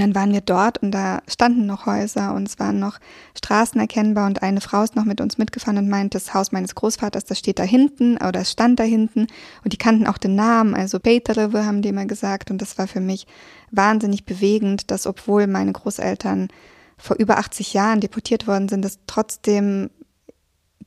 [0.00, 2.98] Und dann waren wir dort und da standen noch Häuser und es waren noch
[3.36, 6.74] Straßen erkennbar und eine Frau ist noch mit uns mitgefahren und meint, das Haus meines
[6.74, 9.26] Großvaters, das steht da hinten oder es stand da hinten
[9.62, 12.88] und die kannten auch den Namen, also Peterlewe haben die immer gesagt und das war
[12.88, 13.26] für mich
[13.72, 16.48] wahnsinnig bewegend, dass obwohl meine Großeltern
[16.96, 19.90] vor über 80 Jahren deportiert worden sind, dass trotzdem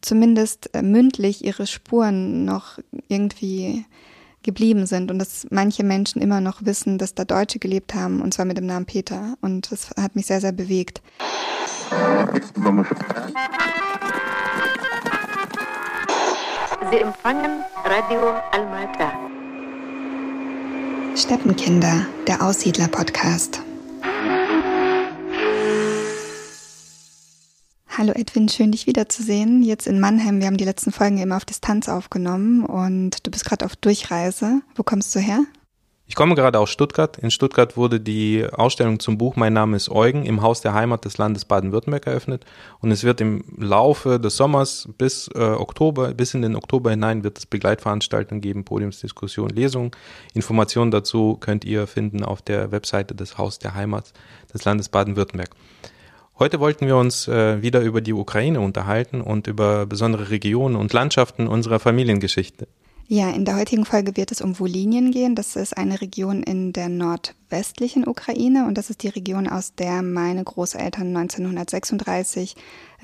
[0.01, 3.85] zumindest äh, mündlich ihre Spuren noch irgendwie
[4.43, 8.33] geblieben sind und dass manche Menschen immer noch wissen, dass da Deutsche gelebt haben und
[8.33, 11.01] zwar mit dem Namen Peter und das hat mich sehr, sehr bewegt.
[16.91, 19.13] Sie empfangen Radio Almata.
[21.15, 23.61] Steppenkinder, der Aussiedler-Podcast.
[27.95, 29.61] Hallo Edwin, schön dich wiederzusehen.
[29.61, 30.39] Jetzt in Mannheim.
[30.39, 34.61] Wir haben die letzten Folgen immer auf Distanz aufgenommen und du bist gerade auf Durchreise.
[34.73, 35.43] Wo kommst du her?
[36.07, 37.19] Ich komme gerade aus Stuttgart.
[37.19, 41.05] In Stuttgart wurde die Ausstellung zum Buch Mein Name ist Eugen im Haus der Heimat
[41.05, 42.45] des Landes Baden-Württemberg eröffnet.
[42.79, 47.23] Und es wird im Laufe des Sommers bis äh, Oktober, bis in den Oktober hinein
[47.23, 49.91] wird es Begleitveranstaltungen geben, Podiumsdiskussion, Lesungen.
[50.33, 54.13] Informationen dazu könnt ihr finden auf der Webseite des Haus der Heimat
[54.51, 55.51] des Landes Baden-Württemberg.
[56.39, 60.91] Heute wollten wir uns äh, wieder über die Ukraine unterhalten und über besondere Regionen und
[60.91, 62.67] Landschaften unserer Familiengeschichte.
[63.07, 65.35] Ja, in der heutigen Folge wird es um Wolinien gehen.
[65.35, 70.01] Das ist eine Region in der nordwestlichen Ukraine und das ist die Region, aus der
[70.01, 72.55] meine Großeltern 1936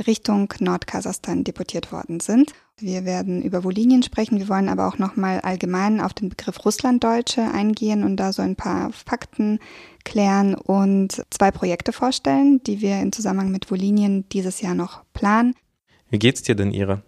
[0.08, 2.54] Richtung Nordkasachstan deportiert worden sind.
[2.78, 4.40] Wir werden über Wolinien sprechen.
[4.40, 8.56] Wir wollen aber auch nochmal allgemein auf den Begriff Russlanddeutsche eingehen und da so ein
[8.56, 9.60] paar Fakten
[10.06, 15.56] klären und zwei Projekte vorstellen, die wir in Zusammenhang mit Wolinien dieses Jahr noch planen.
[16.10, 17.04] Wie geht's dir denn, Ira?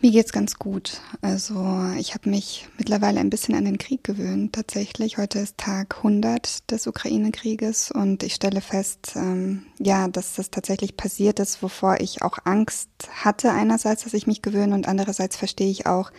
[0.00, 1.00] Mir geht's ganz gut.
[1.22, 4.52] Also ich habe mich mittlerweile ein bisschen an den Krieg gewöhnt.
[4.52, 10.52] Tatsächlich, heute ist Tag 100 des Ukraine-Krieges und ich stelle fest, ähm, ja, dass das
[10.52, 15.36] tatsächlich passiert ist, wovor ich auch Angst hatte einerseits, dass ich mich gewöhne und andererseits
[15.36, 16.12] verstehe ich auch,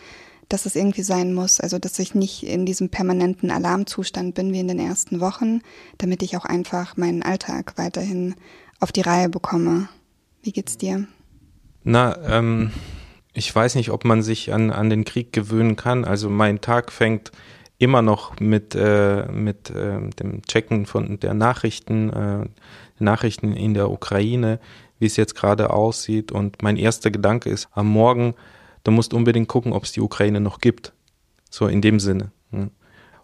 [0.50, 1.58] dass es irgendwie sein muss.
[1.58, 5.62] Also dass ich nicht in diesem permanenten Alarmzustand bin wie in den ersten Wochen,
[5.96, 8.34] damit ich auch einfach meinen Alltag weiterhin
[8.78, 9.88] auf die Reihe bekomme.
[10.42, 11.06] Wie geht's dir?
[11.82, 12.72] Na, ähm
[13.40, 16.04] ich weiß nicht, ob man sich an, an den Krieg gewöhnen kann.
[16.04, 17.32] Also mein Tag fängt
[17.78, 22.44] immer noch mit, äh, mit äh, dem Checken von der Nachrichten, äh,
[22.98, 24.60] Nachrichten in der Ukraine,
[24.98, 26.32] wie es jetzt gerade aussieht.
[26.32, 28.34] Und mein erster Gedanke ist, am Morgen,
[28.84, 30.92] du musst unbedingt gucken, ob es die Ukraine noch gibt.
[31.48, 32.32] So in dem Sinne.
[32.50, 32.70] Ne?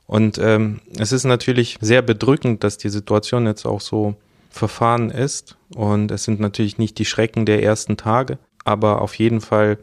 [0.06, 4.14] Und ähm, es ist natürlich sehr bedrückend, dass die Situation jetzt auch so
[4.48, 5.58] verfahren ist.
[5.74, 9.76] Und es sind natürlich nicht die Schrecken der ersten Tage, aber auf jeden Fall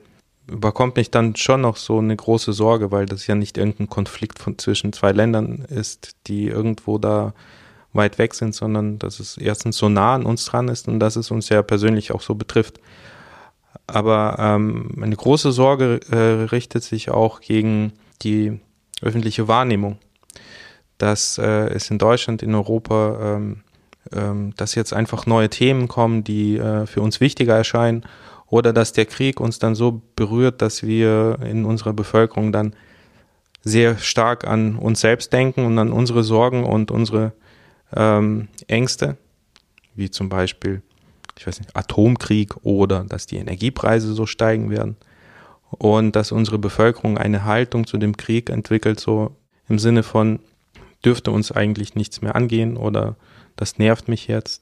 [0.48, 4.40] überkommt mich dann schon noch so eine große Sorge, weil das ja nicht irgendein Konflikt
[4.40, 7.34] von zwischen zwei Ländern ist, die irgendwo da
[7.94, 11.16] weit weg sind, sondern dass es erstens so nah an uns dran ist und dass
[11.16, 12.80] es uns ja persönlich auch so betrifft.
[13.88, 18.60] Aber ähm, eine große Sorge äh, richtet sich auch gegen die
[19.02, 19.98] öffentliche Wahrnehmung,
[20.98, 23.64] dass äh, es in Deutschland, in Europa, ähm,
[24.12, 28.06] ähm, dass jetzt einfach neue Themen kommen, die äh, für uns wichtiger erscheinen
[28.54, 32.76] oder dass der Krieg uns dann so berührt, dass wir in unserer Bevölkerung dann
[33.64, 37.34] sehr stark an uns selbst denken und an unsere Sorgen und unsere
[37.96, 39.18] ähm, Ängste,
[39.96, 40.84] wie zum Beispiel,
[41.36, 44.98] ich weiß nicht, Atomkrieg oder dass die Energiepreise so steigen werden
[45.72, 49.36] und dass unsere Bevölkerung eine Haltung zu dem Krieg entwickelt, so
[49.68, 50.40] im Sinne von,
[51.04, 53.16] dürfte uns eigentlich nichts mehr angehen oder
[53.56, 54.62] das nervt mich jetzt.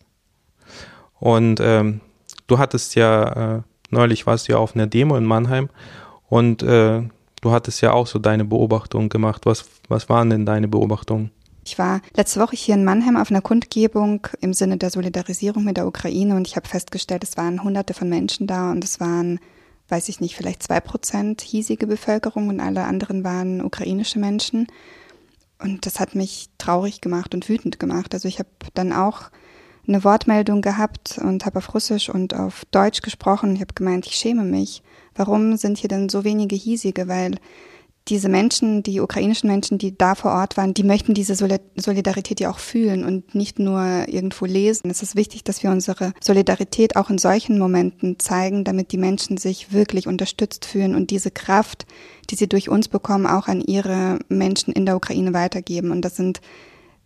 [1.19, 2.00] Und ähm,
[2.47, 5.69] du hattest ja äh, Neulich warst du ja auf einer Demo in Mannheim
[6.29, 7.03] und äh,
[7.41, 9.46] du hattest ja auch so deine Beobachtungen gemacht.
[9.46, 11.31] Was, was waren denn deine Beobachtungen?
[11.63, 15.78] Ich war letzte Woche hier in Mannheim auf einer Kundgebung im Sinne der Solidarisierung mit
[15.78, 19.40] der Ukraine und ich habe festgestellt, es waren hunderte von Menschen da und es waren,
[19.90, 24.68] weiß ich nicht, vielleicht zwei Prozent hiesige Bevölkerung und alle anderen waren ukrainische Menschen.
[25.59, 28.16] Und das hat mich traurig gemacht und wütend gemacht.
[28.16, 29.30] Also ich habe dann auch
[29.88, 33.56] eine Wortmeldung gehabt und habe auf Russisch und auf Deutsch gesprochen.
[33.56, 34.83] Ich habe gemeint, ich schäme mich.
[35.16, 37.07] Warum sind hier denn so wenige hiesige?
[37.07, 37.36] Weil
[38.07, 42.50] diese Menschen, die ukrainischen Menschen, die da vor Ort waren, die möchten diese Solidarität ja
[42.50, 44.89] auch fühlen und nicht nur irgendwo lesen.
[44.89, 49.38] Es ist wichtig, dass wir unsere Solidarität auch in solchen Momenten zeigen, damit die Menschen
[49.38, 51.86] sich wirklich unterstützt fühlen und diese Kraft,
[52.31, 55.92] die sie durch uns bekommen, auch an ihre Menschen in der Ukraine weitergeben.
[55.92, 56.42] Und das sind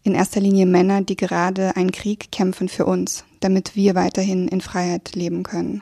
[0.06, 4.62] in erster Linie Männer, die gerade einen Krieg kämpfen für uns, damit wir weiterhin in
[4.62, 5.82] Freiheit leben können.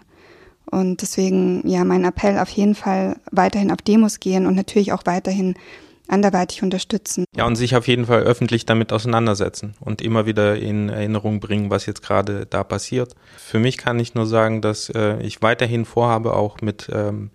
[0.65, 5.03] Und deswegen, ja, mein Appell auf jeden Fall weiterhin auf Demos gehen und natürlich auch
[5.05, 5.55] weiterhin
[6.07, 7.25] anderweitig unterstützen.
[7.35, 11.69] Ja, und sich auf jeden Fall öffentlich damit auseinandersetzen und immer wieder in Erinnerung bringen,
[11.69, 13.15] was jetzt gerade da passiert.
[13.37, 17.29] Für mich kann ich nur sagen, dass äh, ich weiterhin vorhabe, auch mit ähm,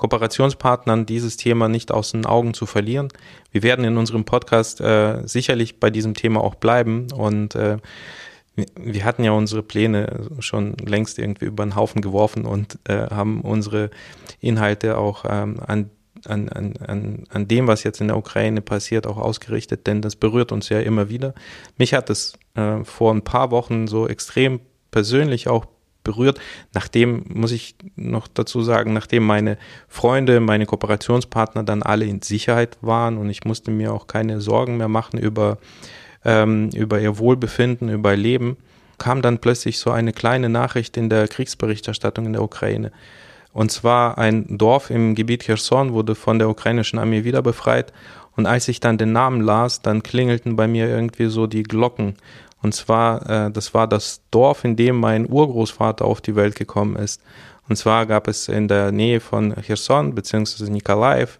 [0.00, 3.08] Kooperationspartnern dieses Thema nicht aus den Augen zu verlieren.
[3.52, 7.76] Wir werden in unserem Podcast äh, sicherlich bei diesem Thema auch bleiben und äh,
[8.76, 13.42] wir hatten ja unsere Pläne schon längst irgendwie über den Haufen geworfen und äh, haben
[13.42, 13.90] unsere
[14.40, 15.90] Inhalte auch ähm, an,
[16.24, 20.50] an, an, an dem, was jetzt in der Ukraine passiert, auch ausgerichtet, denn das berührt
[20.50, 21.34] uns ja immer wieder.
[21.76, 24.60] Mich hat es äh, vor ein paar Wochen so extrem
[24.90, 25.66] persönlich auch
[26.10, 26.40] berührt,
[26.74, 29.58] nachdem, muss ich noch dazu sagen, nachdem meine
[29.88, 34.76] Freunde, meine Kooperationspartner dann alle in Sicherheit waren und ich musste mir auch keine Sorgen
[34.76, 35.58] mehr machen über
[36.24, 38.56] ähm, über ihr Wohlbefinden, über ihr Leben,
[38.98, 42.92] kam dann plötzlich so eine kleine Nachricht in der Kriegsberichterstattung in der Ukraine.
[43.52, 47.92] Und zwar ein Dorf im Gebiet Cherson wurde von der ukrainischen Armee wieder befreit.
[48.36, 52.14] Und als ich dann den Namen las, dann klingelten bei mir irgendwie so die Glocken.
[52.62, 56.96] Und zwar, äh, das war das Dorf, in dem mein Urgroßvater auf die Welt gekommen
[56.96, 57.20] ist.
[57.68, 61.38] Und zwar gab es in der Nähe von Cherson beziehungsweise Nikolaev,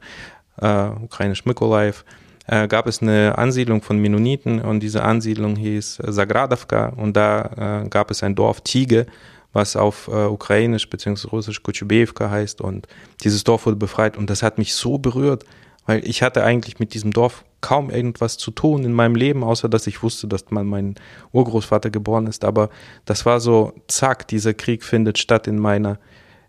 [0.60, 2.04] äh, ukrainisch Mykolaev,
[2.46, 7.88] äh, gab es eine Ansiedlung von Mennoniten und diese Ansiedlung hieß Sagradovka und da äh,
[7.88, 9.06] gab es ein Dorf Tige,
[9.52, 11.28] was auf äh, ukrainisch bzw.
[11.28, 12.86] russisch Kuchubevka heißt und
[13.22, 15.44] dieses Dorf wurde befreit und das hat mich so berührt,
[15.86, 19.68] weil ich hatte eigentlich mit diesem Dorf kaum irgendwas zu tun in meinem Leben, außer
[19.68, 20.94] dass ich wusste, dass man mein
[21.32, 22.70] Urgroßvater geboren ist, aber
[23.04, 25.98] das war so, zack, dieser Krieg findet statt in meiner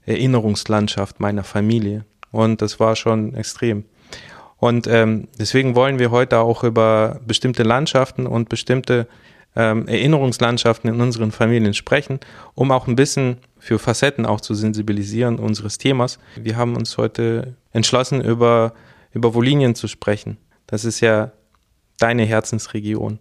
[0.06, 3.86] Erinnerungslandschaft meiner Familie und das war schon extrem.
[4.58, 9.08] Und ähm, deswegen wollen wir heute auch über bestimmte Landschaften und bestimmte
[9.56, 12.20] ähm, Erinnerungslandschaften in unseren Familien sprechen,
[12.54, 16.20] um auch ein bisschen für Facetten auch zu sensibilisieren unseres Themas.
[16.36, 18.74] Wir haben uns heute entschlossen, über,
[19.14, 20.38] über Volinien zu sprechen.
[20.72, 21.32] Das ist ja
[22.00, 23.20] deine Herzensregion.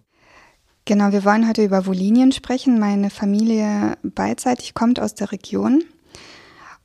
[0.85, 2.79] Genau, wir wollen heute über Volinien sprechen.
[2.79, 5.83] Meine Familie beidseitig kommt aus der Region.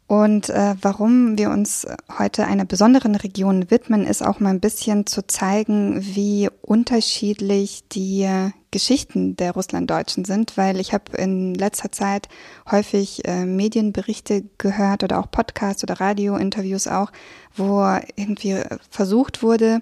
[0.09, 1.87] Und äh, warum wir uns
[2.19, 8.29] heute einer besonderen Region widmen, ist auch mal ein bisschen zu zeigen, wie unterschiedlich die
[8.71, 12.29] Geschichten der Russlanddeutschen sind, weil ich habe in letzter Zeit
[12.71, 17.11] häufig äh, Medienberichte gehört oder auch Podcasts oder Radiointerviews auch,
[17.55, 17.83] wo
[18.17, 19.81] irgendwie versucht wurde,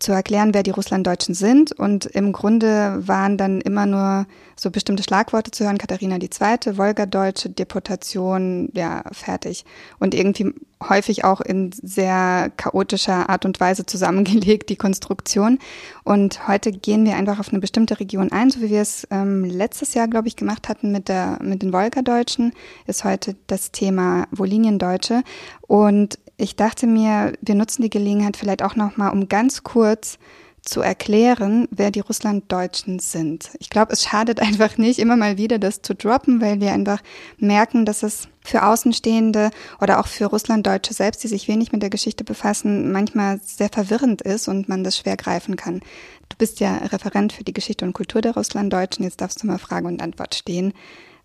[0.00, 1.72] zu erklären, wer die Russlanddeutschen sind.
[1.72, 4.26] Und im Grunde waren dann immer nur
[4.56, 5.78] so bestimmte Schlagworte zu hören.
[5.78, 9.64] Katharina II., Wolgadeutsche, Deportation, ja, fertig.
[9.98, 10.52] Und irgendwie
[10.88, 15.58] häufig auch in sehr chaotischer Art und Weise zusammengelegt, die Konstruktion.
[16.04, 19.44] Und heute gehen wir einfach auf eine bestimmte Region ein, so wie wir es ähm,
[19.44, 22.52] letztes Jahr, glaube ich, gemacht hatten mit, der, mit den Wolgadeutschen,
[22.86, 25.22] ist heute das Thema Woliniendeutsche.
[25.66, 30.18] Und ich dachte mir, wir nutzen die Gelegenheit vielleicht auch nochmal, um ganz kurz
[30.62, 33.50] zu erklären, wer die Russlanddeutschen sind.
[33.58, 37.00] Ich glaube, es schadet einfach nicht, immer mal wieder das zu droppen, weil wir einfach
[37.38, 41.90] merken, dass es für Außenstehende oder auch für Russlanddeutsche selbst, die sich wenig mit der
[41.90, 45.80] Geschichte befassen, manchmal sehr verwirrend ist und man das schwer greifen kann.
[46.28, 49.04] Du bist ja Referent für die Geschichte und Kultur der Russlanddeutschen.
[49.04, 50.72] Jetzt darfst du mal Frage und Antwort stehen.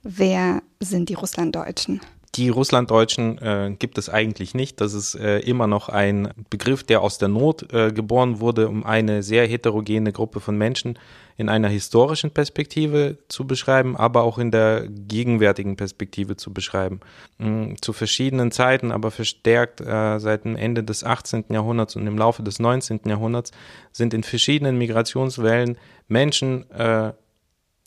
[0.04, 2.02] Wer sind die Russlanddeutschen?
[2.36, 4.82] Die Russlanddeutschen äh, gibt es eigentlich nicht.
[4.82, 8.86] Das ist äh, immer noch ein Begriff, der aus der Not äh, geboren wurde, um
[8.86, 11.00] eine sehr heterogene Gruppe von Menschen
[11.38, 17.00] in einer historischen Perspektive zu beschreiben, aber auch in der gegenwärtigen Perspektive zu beschreiben.
[17.38, 21.46] Mhm, zu verschiedenen Zeiten, aber verstärkt äh, seit dem Ende des 18.
[21.50, 23.02] Jahrhunderts und im Laufe des 19.
[23.06, 23.52] Jahrhunderts
[23.94, 25.78] sind in verschiedenen Migrationswellen
[26.10, 27.14] Menschen äh,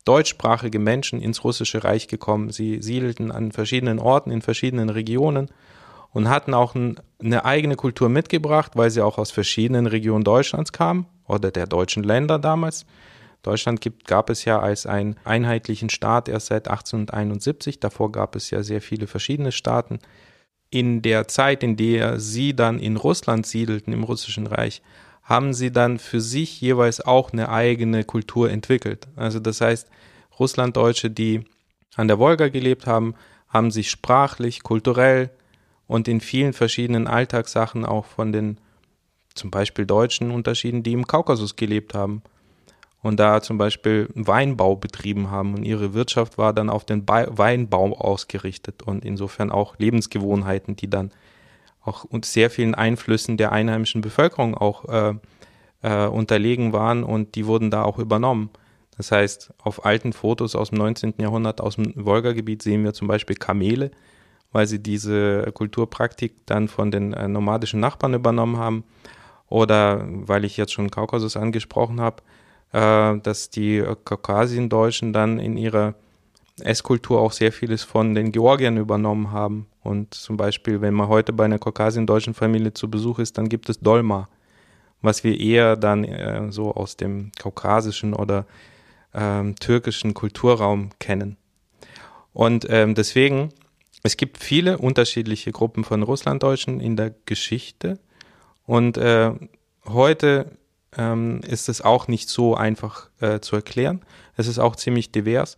[0.08, 2.50] deutschsprachige Menschen ins Russische Reich gekommen.
[2.50, 5.50] Sie siedelten an verschiedenen Orten, in verschiedenen Regionen
[6.12, 10.72] und hatten auch ein, eine eigene Kultur mitgebracht, weil sie auch aus verschiedenen Regionen Deutschlands
[10.72, 12.86] kamen oder der deutschen Länder damals.
[13.42, 17.78] Deutschland gibt, gab es ja als einen einheitlichen Staat erst seit 1871.
[17.78, 19.98] Davor gab es ja sehr viele verschiedene Staaten.
[20.70, 24.82] In der Zeit, in der sie dann in Russland siedelten, im Russischen Reich,
[25.28, 29.08] haben sie dann für sich jeweils auch eine eigene Kultur entwickelt.
[29.14, 29.86] Also das heißt,
[30.38, 31.44] Russlanddeutsche, die
[31.96, 33.14] an der Wolga gelebt haben,
[33.46, 35.28] haben sich sprachlich, kulturell
[35.86, 38.58] und in vielen verschiedenen Alltagssachen auch von den
[39.34, 42.22] zum Beispiel Deutschen unterschieden, die im Kaukasus gelebt haben
[43.02, 47.98] und da zum Beispiel Weinbau betrieben haben und ihre Wirtschaft war dann auf den Weinbau
[47.98, 51.10] ausgerichtet und insofern auch Lebensgewohnheiten, die dann
[51.82, 55.14] auch sehr vielen Einflüssen der einheimischen Bevölkerung auch äh,
[55.82, 58.50] äh, unterlegen waren und die wurden da auch übernommen.
[58.96, 61.14] Das heißt, auf alten Fotos aus dem 19.
[61.18, 63.92] Jahrhundert aus dem Wolga-Gebiet sehen wir zum Beispiel Kamele,
[64.50, 68.84] weil sie diese Kulturpraktik dann von den äh, nomadischen Nachbarn übernommen haben.
[69.48, 72.22] Oder weil ich jetzt schon Kaukasus angesprochen habe,
[72.72, 75.94] äh, dass die Kaukasiendeutschen dann in ihrer
[76.60, 79.66] Esskultur auch sehr vieles von den Georgiern übernommen haben.
[79.82, 83.68] Und zum Beispiel, wenn man heute bei einer kaukasiendeutschen Familie zu Besuch ist, dann gibt
[83.68, 84.28] es Dolma,
[85.00, 88.46] was wir eher dann äh, so aus dem kaukasischen oder
[89.14, 91.36] ähm, türkischen Kulturraum kennen.
[92.32, 93.50] Und ähm, deswegen,
[94.02, 97.98] es gibt viele unterschiedliche Gruppen von Russlanddeutschen in der Geschichte.
[98.64, 99.32] Und äh,
[99.86, 100.52] heute
[100.96, 104.02] ähm, ist es auch nicht so einfach äh, zu erklären.
[104.36, 105.56] Es ist auch ziemlich divers.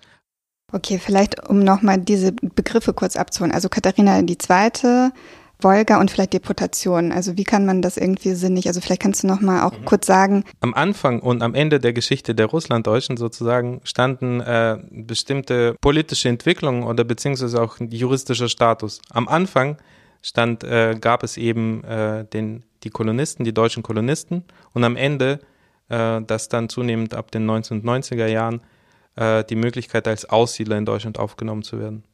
[0.72, 3.52] Okay, vielleicht um nochmal diese Begriffe kurz abzuholen.
[3.52, 5.12] Also Katharina die Zweite,
[5.62, 7.12] Wolga und vielleicht Deportation.
[7.12, 9.84] Also wie kann man das irgendwie sinnig, also vielleicht kannst du nochmal auch mhm.
[9.84, 10.44] kurz sagen.
[10.60, 16.84] Am Anfang und am Ende der Geschichte der Russlanddeutschen sozusagen standen äh, bestimmte politische Entwicklungen
[16.84, 19.00] oder beziehungsweise auch juristischer Status.
[19.10, 19.76] Am Anfang
[20.22, 25.40] stand, äh, gab es eben äh, den, die Kolonisten, die deutschen Kolonisten und am Ende,
[25.88, 28.60] äh, das dann zunehmend ab den 1990er Jahren,
[29.20, 32.04] äh, die Möglichkeit als Aussiedler in Deutschland aufgenommen zu werden.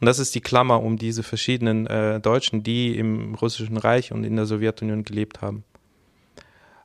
[0.00, 4.24] Und das ist die Klammer um diese verschiedenen äh, Deutschen, die im Russischen Reich und
[4.24, 5.64] in der Sowjetunion gelebt haben.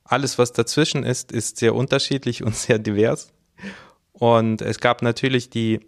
[0.03, 3.34] Alles, was dazwischen ist, ist sehr unterschiedlich und sehr divers.
[4.13, 5.80] Und es gab natürlich die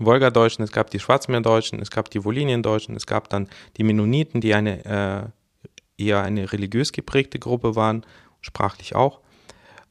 [0.00, 4.54] Wolgadeutschen, es gab die Schwarzmeerdeutschen, es gab die Woliniendeutschen, es gab dann die Mennoniten, die
[4.54, 8.04] eine äh, eher eine religiös geprägte Gruppe waren,
[8.40, 9.20] sprachlich auch.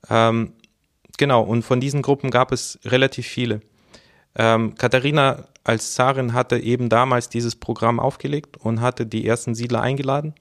[0.10, 0.54] Ähm,
[1.18, 3.62] genau, und von diesen Gruppen gab es relativ viele.
[4.36, 9.82] Ähm, Katharina als Zarin hatte eben damals dieses Programm aufgelegt und hatte die ersten Siedler
[9.82, 10.36] eingeladen.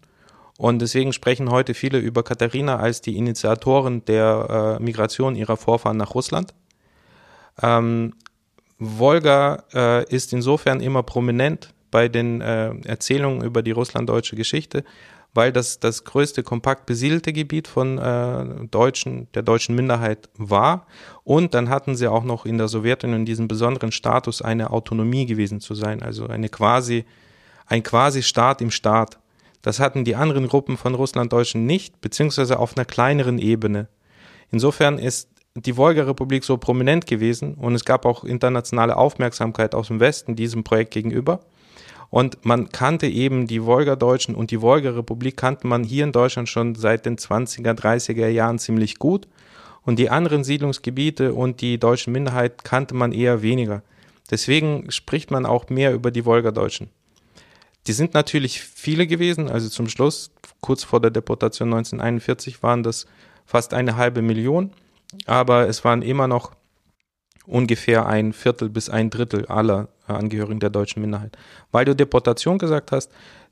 [0.59, 5.97] Und deswegen sprechen heute viele über Katharina als die Initiatorin der äh, Migration ihrer Vorfahren
[5.97, 6.55] nach Russland.
[7.63, 8.15] Ähm,
[8.79, 14.85] Wolga äh, ist insofern immer prominent bei den äh, Erzählungen über die russlanddeutsche Geschichte,
[15.35, 20.87] weil das das größte kompakt besiedelte Gebiet von äh, Deutschen, der deutschen Minderheit war.
[21.25, 25.61] Und dann hatten sie auch noch in der Sowjetunion diesen besonderen Status, eine Autonomie gewesen
[25.61, 27.05] zu sein, also eine quasi,
[27.67, 29.19] ein quasi Staat im Staat.
[29.61, 33.89] Das hatten die anderen Gruppen von Russlanddeutschen nicht, beziehungsweise auf einer kleineren Ebene.
[34.51, 40.01] Insofern ist die Wolga-Republik so prominent gewesen und es gab auch internationale Aufmerksamkeit aus dem
[40.01, 41.41] Westen diesem Projekt gegenüber.
[42.15, 46.77] Und man kannte eben die Wolgadeutschen und die Wolga-Republik kannte man hier in Deutschland schon
[46.77, 49.27] seit den 20er, 30er Jahren ziemlich gut.
[49.83, 53.83] Und die anderen Siedlungsgebiete und die deutschen Minderheit kannte man eher weniger.
[54.31, 56.89] Deswegen spricht man auch mehr über die Wolgadeutschen.
[57.89, 60.31] Die sind natürlich viele gewesen, also zum Schluss,
[60.61, 63.07] kurz vor der Deportation 1941, waren das
[63.45, 64.71] fast eine halbe Million,
[65.27, 66.53] aber es waren immer noch
[67.47, 71.37] ungefähr ein Viertel bis ein Drittel aller Angehörigen der deutschen Minderheit.
[71.73, 73.11] Weil du Deportation gesagt hast,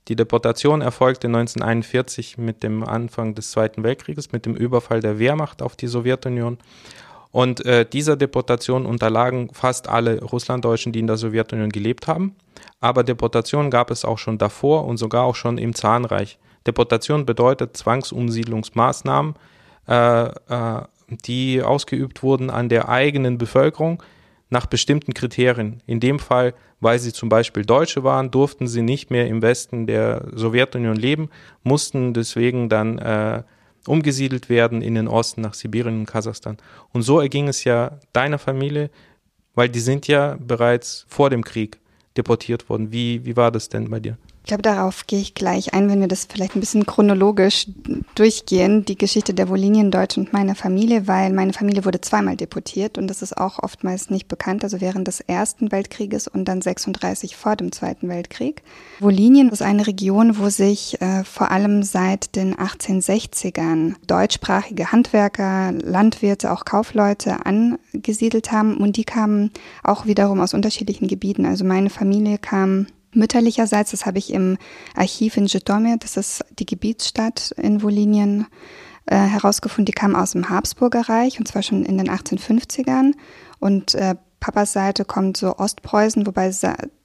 [0.09, 5.63] die Deportation erfolgte 1941 mit dem Anfang des Zweiten Weltkrieges, mit dem Überfall der Wehrmacht
[5.63, 6.59] auf die Sowjetunion.
[7.31, 12.35] Und äh, dieser Deportation unterlagen fast alle Russlanddeutschen, die in der Sowjetunion gelebt haben.
[12.81, 16.39] Aber Deportation gab es auch schon davor und sogar auch schon im Zahnreich.
[16.67, 19.35] Deportation bedeutet Zwangsumsiedlungsmaßnahmen,
[19.89, 20.83] äh, äh,
[21.19, 24.03] die ausgeübt wurden an der eigenen Bevölkerung
[24.51, 25.83] nach bestimmten Kriterien.
[25.87, 29.87] In dem Fall, weil sie zum Beispiel Deutsche waren, durften sie nicht mehr im Westen
[29.87, 31.31] der Sowjetunion leben,
[31.63, 33.43] mussten deswegen dann äh,
[33.87, 36.59] umgesiedelt werden in den Osten nach Sibirien und Kasachstan.
[36.93, 38.91] Und so erging es ja deiner Familie,
[39.55, 41.79] weil die sind ja bereits vor dem Krieg
[42.17, 42.93] deportiert worden.
[42.93, 44.19] Wie, wie war das denn bei dir?
[44.45, 47.69] Ich glaube, darauf gehe ich gleich ein, wenn wir das vielleicht ein bisschen chronologisch
[48.17, 53.07] durchgehen, die Geschichte der Woliniendeutschen und meiner Familie, weil meine Familie wurde zweimal deportiert und
[53.07, 57.55] das ist auch oftmals nicht bekannt, also während des Ersten Weltkrieges und dann 36 vor
[57.55, 58.63] dem Zweiten Weltkrieg.
[58.99, 66.51] Wolinien ist eine Region, wo sich äh, vor allem seit den 1860ern deutschsprachige Handwerker, Landwirte,
[66.51, 69.53] auch Kaufleute angesiedelt haben und die kamen
[69.85, 71.47] auch wiederum aus unterschiedlichen Gebieten.
[71.47, 74.59] Also meine Familie kam Mütterlicherseits, das habe ich im
[74.97, 78.47] Archiv in Żytomir, das ist die Gebietsstadt in Wolinien,
[79.07, 83.13] äh, herausgefunden, die kam aus dem Habsburger Reich und zwar schon in den 1850ern.
[83.59, 86.51] Und äh, Papas Seite kommt so Ostpreußen, wobei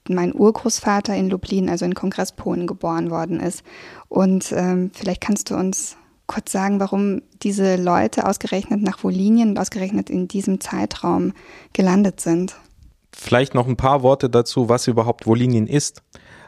[0.08, 3.62] mein Urgroßvater in Lublin, also in Kongress Polen, geboren worden ist.
[4.08, 5.96] Und ähm, vielleicht kannst du uns
[6.26, 11.32] kurz sagen, warum diese Leute ausgerechnet nach Wolinien und ausgerechnet in diesem Zeitraum
[11.72, 12.56] gelandet sind.
[13.20, 16.02] Vielleicht noch ein paar Worte dazu, was überhaupt Wolinien ist.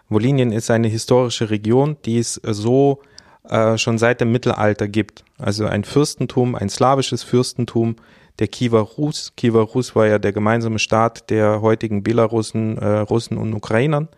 [0.08, 3.02] Wolinien ist eine historische Region, die es so
[3.48, 5.24] äh, schon seit dem Mittelalter gibt.
[5.36, 7.96] Also ein Fürstentum, ein slawisches Fürstentum
[8.38, 9.32] der Kiewer Rus.
[9.36, 14.08] Kiewer Rus war ja der gemeinsame Staat der heutigen Belarussen, äh, Russen und Ukrainern.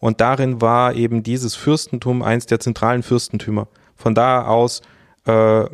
[0.00, 3.68] Und darin war eben dieses Fürstentum eins der zentralen Fürstentümer.
[3.94, 4.80] Von da aus
[5.26, 5.64] äh,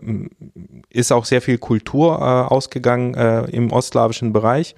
[0.91, 4.75] ist auch sehr viel Kultur äh, ausgegangen äh, im ostslawischen Bereich.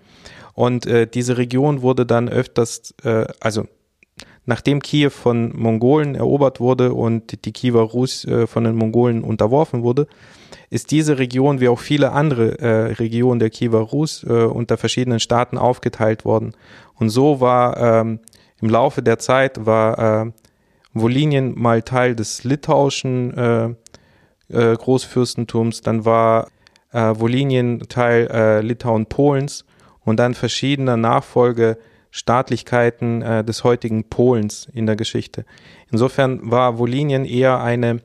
[0.59, 3.69] Und äh, diese Region wurde dann öfters, äh, also
[4.45, 9.85] nachdem Kiew von Mongolen erobert wurde und die Kiewer Rus äh, von den Mongolen unterworfen
[9.85, 10.09] wurde,
[10.69, 15.21] ist diese Region wie auch viele andere äh, Regionen der Kiewer Rus äh, unter verschiedenen
[15.21, 16.57] Staaten aufgeteilt worden.
[16.97, 18.19] Und so war ähm,
[18.61, 20.33] im Laufe der Zeit war äh,
[20.93, 23.67] Wolinien mal Teil des litauischen äh,
[24.49, 26.49] äh, Großfürstentums, dann war
[26.91, 29.65] äh, Wolinien Teil äh, Litauen-Polens
[30.09, 35.45] und dann verschiedener Nachfolgestaatlichkeiten äh, des heutigen Polens in der Geschichte.
[35.91, 38.01] Insofern war Wolinien eher eine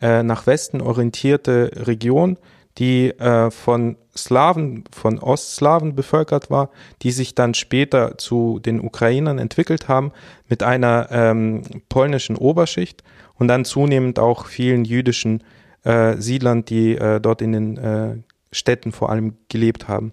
[0.00, 2.38] äh, nach Westen orientierte Region,
[2.78, 6.70] die äh, von Slawen, von Ostslawen bevölkert war,
[7.02, 10.12] die sich dann später zu den Ukrainern entwickelt haben
[10.48, 13.02] mit einer ähm, polnischen Oberschicht
[13.34, 15.42] und dann zunehmend auch vielen jüdischen
[15.82, 18.18] äh, Siedlern, die äh, dort in den äh,
[18.52, 20.12] Städten vor allem gelebt haben.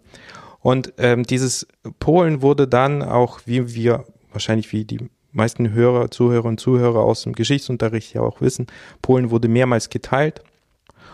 [0.67, 1.65] Und ähm, dieses
[1.99, 4.99] Polen wurde dann auch, wie wir wahrscheinlich wie die
[5.31, 8.67] meisten Hörer, Zuhörer und Zuhörer aus dem Geschichtsunterricht ja auch wissen,
[9.01, 10.41] Polen wurde mehrmals geteilt.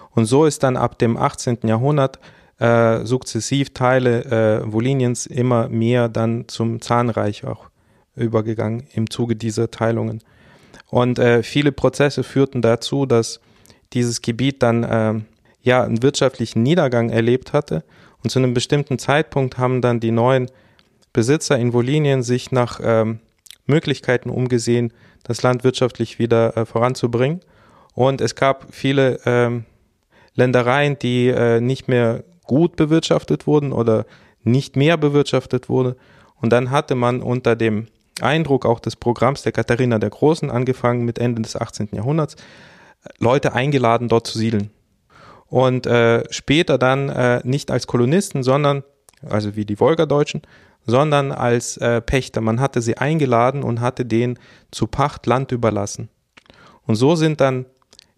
[0.10, 1.60] Und so ist dann ab dem 18.
[1.66, 2.20] Jahrhundert
[2.58, 4.26] äh, sukzessiv Teile
[4.64, 7.70] äh, Woliniens immer mehr dann zum Zahnreich auch
[8.16, 10.24] übergegangen im Zuge dieser Teilungen.
[10.90, 13.40] Und äh, viele Prozesse führten dazu, dass
[13.94, 15.22] dieses Gebiet dann äh,
[15.62, 17.84] ja einen wirtschaftlichen Niedergang erlebt hatte.
[18.24, 20.50] Und zu einem bestimmten Zeitpunkt haben dann die neuen
[21.12, 23.20] Besitzer in Wolinien sich nach ähm,
[23.66, 27.42] Möglichkeiten umgesehen, das Land wirtschaftlich wieder äh, voranzubringen.
[27.94, 29.66] Und es gab viele ähm,
[30.36, 34.06] Ländereien, die äh, nicht mehr gut bewirtschaftet wurden oder
[34.44, 35.96] nicht mehr bewirtschaftet wurde.
[36.36, 37.88] Und dann hatte man unter dem
[38.22, 41.90] Eindruck auch des Programms der Katharina der Großen angefangen mit Ende des 18.
[41.94, 42.36] Jahrhunderts,
[43.20, 44.72] Leute eingeladen, dort zu siedeln.
[45.54, 48.84] Und äh, später dann äh, nicht als Kolonisten, sondern,
[49.22, 50.42] also wie die Wolgadeutschen,
[50.84, 52.42] sondern als äh, Pächter.
[52.42, 54.40] Man hatte sie eingeladen und hatte denen
[54.72, 56.10] zu Pacht Land überlassen.
[56.88, 57.68] Und so sind dann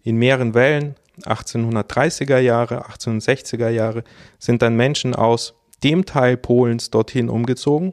[0.02, 4.02] in mehreren Wellen 1830er Jahre, 1860er Jahre
[4.38, 5.52] sind dann Menschen aus
[5.84, 7.92] dem Teil Polens dorthin umgezogen,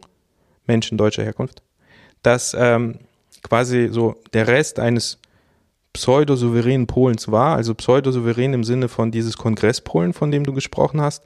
[0.68, 1.62] Menschen deutscher Herkunft,
[2.22, 3.00] dass ähm,
[3.42, 5.20] quasi so der Rest eines
[5.94, 11.24] pseudosouveränen Polens war, also pseudosouverän im Sinne von dieses Kongresspolen, von dem du gesprochen hast.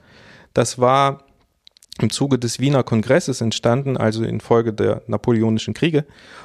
[0.52, 1.24] Das war
[2.00, 6.04] im Zuge des Wiener Kongresses entstanden, also infolge der napoleonischen Kriege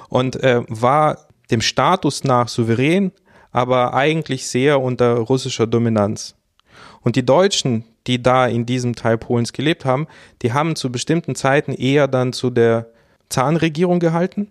[0.10, 3.12] und äh, war dem Status nach souverän,
[3.52, 6.36] aber eigentlich sehr unter russischer Dominanz.
[7.02, 10.08] Und die Deutschen, die da in diesem Teil Polens gelebt haben,
[10.42, 12.88] die haben zu bestimmten Zeiten eher dann zu der
[13.30, 14.50] Zahnregierung gehalten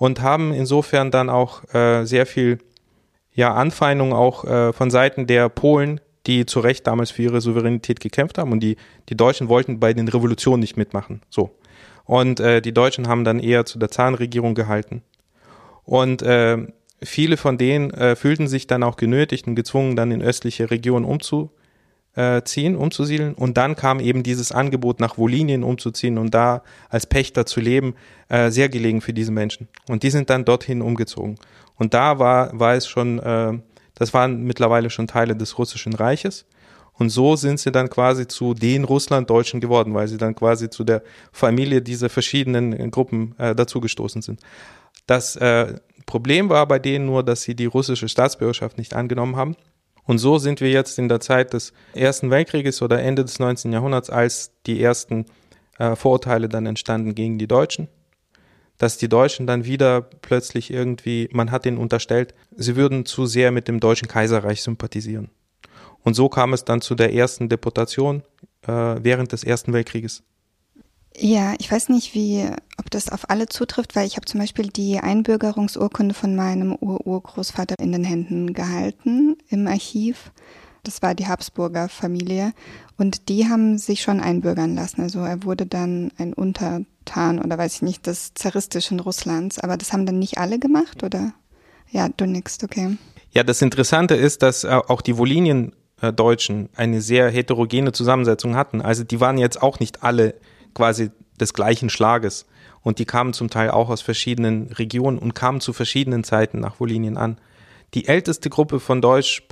[0.00, 2.58] und haben insofern dann auch äh, sehr viel
[3.34, 8.00] ja, Anfeindung auch äh, von Seiten der Polen, die zu Recht damals für ihre Souveränität
[8.00, 8.76] gekämpft haben und die,
[9.10, 11.20] die Deutschen wollten bei den Revolutionen nicht mitmachen.
[11.28, 11.50] So.
[12.06, 15.02] Und äh, die Deutschen haben dann eher zu der Zahnregierung gehalten.
[15.84, 16.56] Und äh,
[17.02, 21.04] viele von denen äh, fühlten sich dann auch genötigt und gezwungen, dann in östliche Regionen
[22.20, 23.34] umzuziehen, umzusiedeln.
[23.34, 27.94] Und dann kam eben dieses Angebot, nach Wolinien umzuziehen und da als Pächter zu leben,
[28.28, 29.68] äh, sehr gelegen für diese Menschen.
[29.88, 31.36] Und die sind dann dorthin umgezogen.
[31.76, 33.58] Und da war, war es schon, äh,
[33.94, 36.46] das waren mittlerweile schon Teile des Russischen Reiches.
[36.92, 40.84] Und so sind sie dann quasi zu den Russlanddeutschen geworden, weil sie dann quasi zu
[40.84, 41.02] der
[41.32, 44.40] Familie dieser verschiedenen Gruppen äh, dazugestoßen sind.
[45.06, 49.56] Das äh, Problem war bei denen nur, dass sie die russische Staatsbürgerschaft nicht angenommen haben.
[50.10, 53.72] Und so sind wir jetzt in der Zeit des Ersten Weltkrieges oder Ende des 19.
[53.72, 55.24] Jahrhunderts, als die ersten
[55.78, 57.86] äh, Vorurteile dann entstanden gegen die Deutschen,
[58.76, 63.52] dass die Deutschen dann wieder plötzlich irgendwie, man hat ihnen unterstellt, sie würden zu sehr
[63.52, 65.30] mit dem Deutschen Kaiserreich sympathisieren.
[66.02, 68.24] Und so kam es dann zu der ersten Deportation
[68.66, 70.24] äh, während des Ersten Weltkrieges.
[71.16, 72.46] Ja, ich weiß nicht, wie,
[72.78, 77.74] ob das auf alle zutrifft, weil ich habe zum Beispiel die Einbürgerungsurkunde von meinem Urgroßvater
[77.78, 80.30] in den Händen gehalten im Archiv.
[80.82, 82.52] Das war die Habsburger Familie
[82.96, 85.02] und die haben sich schon einbürgern lassen.
[85.02, 89.58] Also er wurde dann ein Untertan oder weiß ich nicht des zaristischen Russlands.
[89.58, 91.34] Aber das haben dann nicht alle gemacht, oder?
[91.90, 92.96] Ja, du nix, okay.
[93.32, 95.74] Ja, das Interessante ist, dass auch die Wolinien
[96.16, 98.80] Deutschen eine sehr heterogene Zusammensetzung hatten.
[98.80, 100.34] Also die waren jetzt auch nicht alle
[100.74, 102.46] quasi des gleichen Schlages.
[102.82, 106.80] Und die kamen zum Teil auch aus verschiedenen Regionen und kamen zu verschiedenen Zeiten nach
[106.80, 107.38] Wolinien an.
[107.94, 109.42] Die älteste Gruppe von deutsch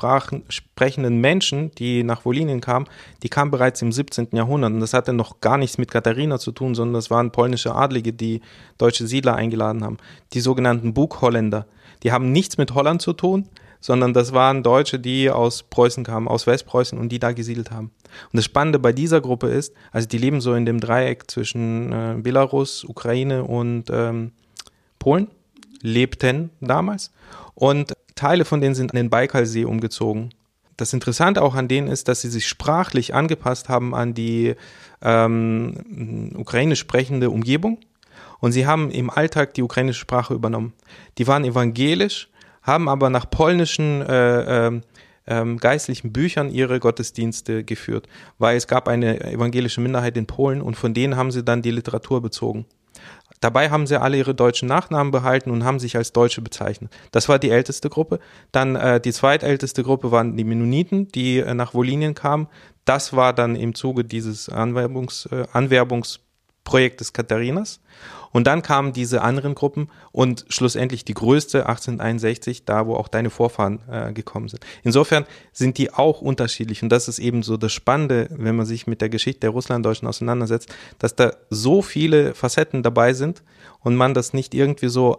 [0.49, 2.87] sprechenden Menschen, die nach Wolinien kamen,
[3.25, 4.29] die kam bereits im 17.
[4.33, 4.73] Jahrhundert.
[4.73, 8.13] Und das hatte noch gar nichts mit Katharina zu tun, sondern das waren polnische Adlige,
[8.13, 8.41] die
[8.79, 9.97] deutsche Siedler eingeladen haben.
[10.35, 11.67] Die sogenannten Bugholländer.
[12.05, 13.49] Die haben nichts mit Holland zu tun,
[13.81, 17.91] sondern das waren Deutsche, die aus Preußen kamen, aus Westpreußen und die da gesiedelt haben.
[18.33, 21.93] Und das Spannende bei dieser Gruppe ist, also die leben so in dem Dreieck zwischen
[21.93, 24.33] äh, Belarus, Ukraine und ähm,
[24.99, 25.29] Polen,
[25.81, 27.13] lebten damals.
[27.55, 30.31] Und Teile von denen sind an den Baikalsee umgezogen.
[30.77, 34.55] Das Interessante auch an denen ist, dass sie sich sprachlich angepasst haben an die
[35.03, 37.79] ähm, ukrainisch sprechende Umgebung.
[38.41, 40.73] Und sie haben im Alltag die ukrainische Sprache übernommen.
[41.19, 42.29] Die waren evangelisch,
[42.69, 44.69] haben aber nach polnischen äh,
[45.25, 48.07] äh, geistlichen Büchern ihre Gottesdienste geführt,
[48.39, 51.73] weil es gab eine evangelische Minderheit in Polen und von denen haben sie dann die
[51.73, 52.67] Literatur bezogen.
[53.41, 56.93] Dabei haben sie alle ihre deutschen Nachnamen behalten und haben sich als Deutsche bezeichnet.
[57.13, 58.19] Das war die älteste Gruppe.
[58.51, 62.49] Dann äh, die zweitälteste Gruppe waren die Mennoniten, die äh, nach Wolinien kamen.
[62.85, 67.81] Das war dann im Zuge dieses Anwerbungs, äh, Anwerbungsprojektes Katharinas.
[68.33, 73.31] Und dann kamen diese anderen Gruppen und schlussendlich die größte 1861, da wo auch deine
[73.31, 74.65] Vorfahren äh, gekommen sind.
[74.83, 78.87] Insofern sind die auch unterschiedlich und das ist eben so das Spannende, wenn man sich
[78.87, 83.43] mit der Geschichte der Russlanddeutschen auseinandersetzt, dass da so viele Facetten dabei sind
[83.81, 85.19] und man das nicht irgendwie so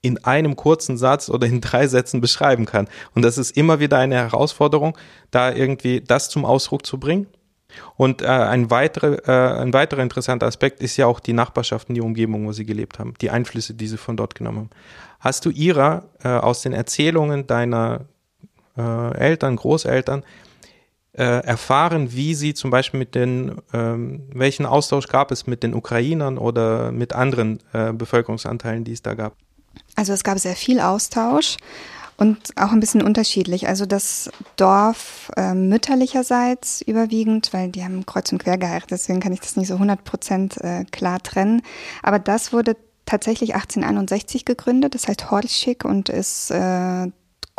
[0.00, 2.88] in einem kurzen Satz oder in drei Sätzen beschreiben kann.
[3.14, 4.96] Und das ist immer wieder eine Herausforderung,
[5.30, 7.26] da irgendwie das zum Ausdruck zu bringen.
[7.96, 12.00] Und äh, ein, weitere, äh, ein weiterer interessanter Aspekt ist ja auch die Nachbarschaften, die
[12.00, 14.70] Umgebung, wo sie gelebt haben, die Einflüsse, die sie von dort genommen haben.
[15.20, 18.06] Hast du ihrer äh, aus den Erzählungen deiner
[18.76, 20.22] äh, Eltern, Großeltern
[21.12, 25.74] äh, erfahren, wie sie zum Beispiel mit den, ähm, welchen Austausch gab es mit den
[25.74, 29.34] Ukrainern oder mit anderen äh, Bevölkerungsanteilen, die es da gab?
[29.96, 31.56] Also es gab sehr viel Austausch.
[32.18, 33.68] Und auch ein bisschen unterschiedlich.
[33.68, 39.32] Also das Dorf äh, mütterlicherseits überwiegend, weil die haben kreuz und quer geheiratet, deswegen kann
[39.32, 41.62] ich das nicht so 100 Prozent äh, klar trennen.
[42.02, 42.76] Aber das wurde
[43.06, 47.06] tatsächlich 1861 gegründet, das heißt Horschik und ist äh,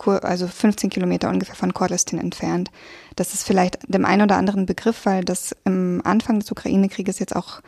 [0.05, 2.69] also 15 Kilometer ungefähr von Kordestin entfernt.
[3.15, 7.35] Das ist vielleicht dem einen oder anderen Begriff, weil das im Anfang des Ukraine-Krieges jetzt
[7.35, 7.61] auch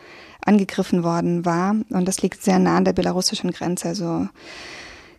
[0.46, 1.76] angegriffen worden war.
[1.90, 3.88] Und das liegt sehr nah an der belarussischen Grenze.
[3.90, 4.28] Also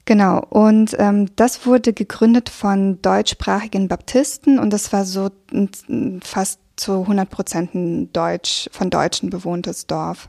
[0.05, 5.31] Genau, und ähm, das wurde gegründet von deutschsprachigen Baptisten und das war so
[6.23, 10.29] fast zu 100 Prozent ein Deutsch, von Deutschen bewohntes Dorf.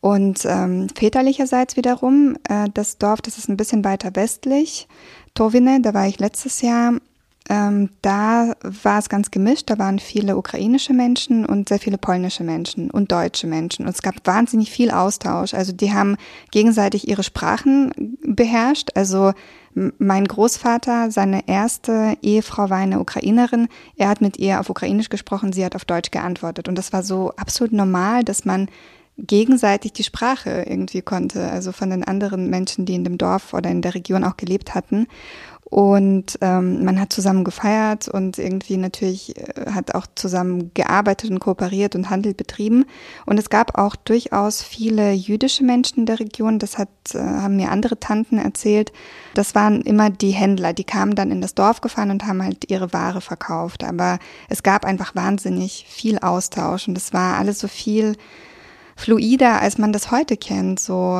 [0.00, 4.86] Und ähm, väterlicherseits wiederum, äh, das Dorf, das ist ein bisschen weiter westlich,
[5.34, 6.92] Tovine, da war ich letztes Jahr,
[7.48, 9.70] ähm, da war es ganz gemischt.
[9.70, 13.86] Da waren viele ukrainische Menschen und sehr viele polnische Menschen und deutsche Menschen.
[13.86, 15.54] Und es gab wahnsinnig viel Austausch.
[15.54, 16.16] Also die haben
[16.50, 18.90] gegenseitig ihre Sprachen beherrscht.
[18.94, 19.32] Also
[19.74, 23.68] mein Großvater, seine erste Ehefrau war eine Ukrainerin.
[23.96, 26.68] Er hat mit ihr auf Ukrainisch gesprochen, sie hat auf Deutsch geantwortet.
[26.68, 28.68] Und das war so absolut normal, dass man
[29.18, 33.70] gegenseitig die Sprache irgendwie konnte, also von den anderen Menschen, die in dem Dorf oder
[33.70, 35.06] in der Region auch gelebt hatten.
[35.68, 41.40] Und ähm, man hat zusammen gefeiert und irgendwie natürlich äh, hat auch zusammen gearbeitet und
[41.40, 42.84] kooperiert und Handel betrieben.
[43.26, 46.60] Und es gab auch durchaus viele jüdische Menschen in der Region.
[46.60, 48.92] Das hat, äh, haben mir andere Tanten erzählt.
[49.34, 52.70] Das waren immer die Händler, die kamen dann in das Dorf gefahren und haben halt
[52.70, 53.82] ihre Ware verkauft.
[53.82, 58.16] Aber es gab einfach wahnsinnig viel Austausch und es war alles so viel
[58.96, 60.80] fluider, als man das heute kennt.
[60.80, 61.12] So,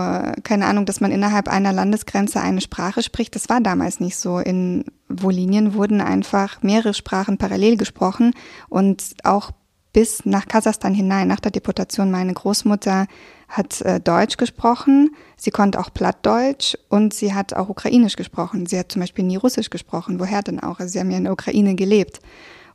[0.43, 3.35] keine Ahnung, dass man innerhalb einer Landesgrenze eine Sprache spricht.
[3.35, 4.39] Das war damals nicht so.
[4.39, 8.33] In Wolinien wurden einfach mehrere Sprachen parallel gesprochen
[8.69, 9.53] und auch
[9.93, 12.11] bis nach Kasachstan hinein, nach der Deportation.
[12.11, 13.07] Meine Großmutter
[13.49, 18.67] hat äh, Deutsch gesprochen, sie konnte auch Plattdeutsch und sie hat auch Ukrainisch gesprochen.
[18.67, 20.19] Sie hat zum Beispiel nie Russisch gesprochen.
[20.19, 20.81] Woher denn auch?
[20.81, 22.21] Also sie haben ja in der Ukraine gelebt.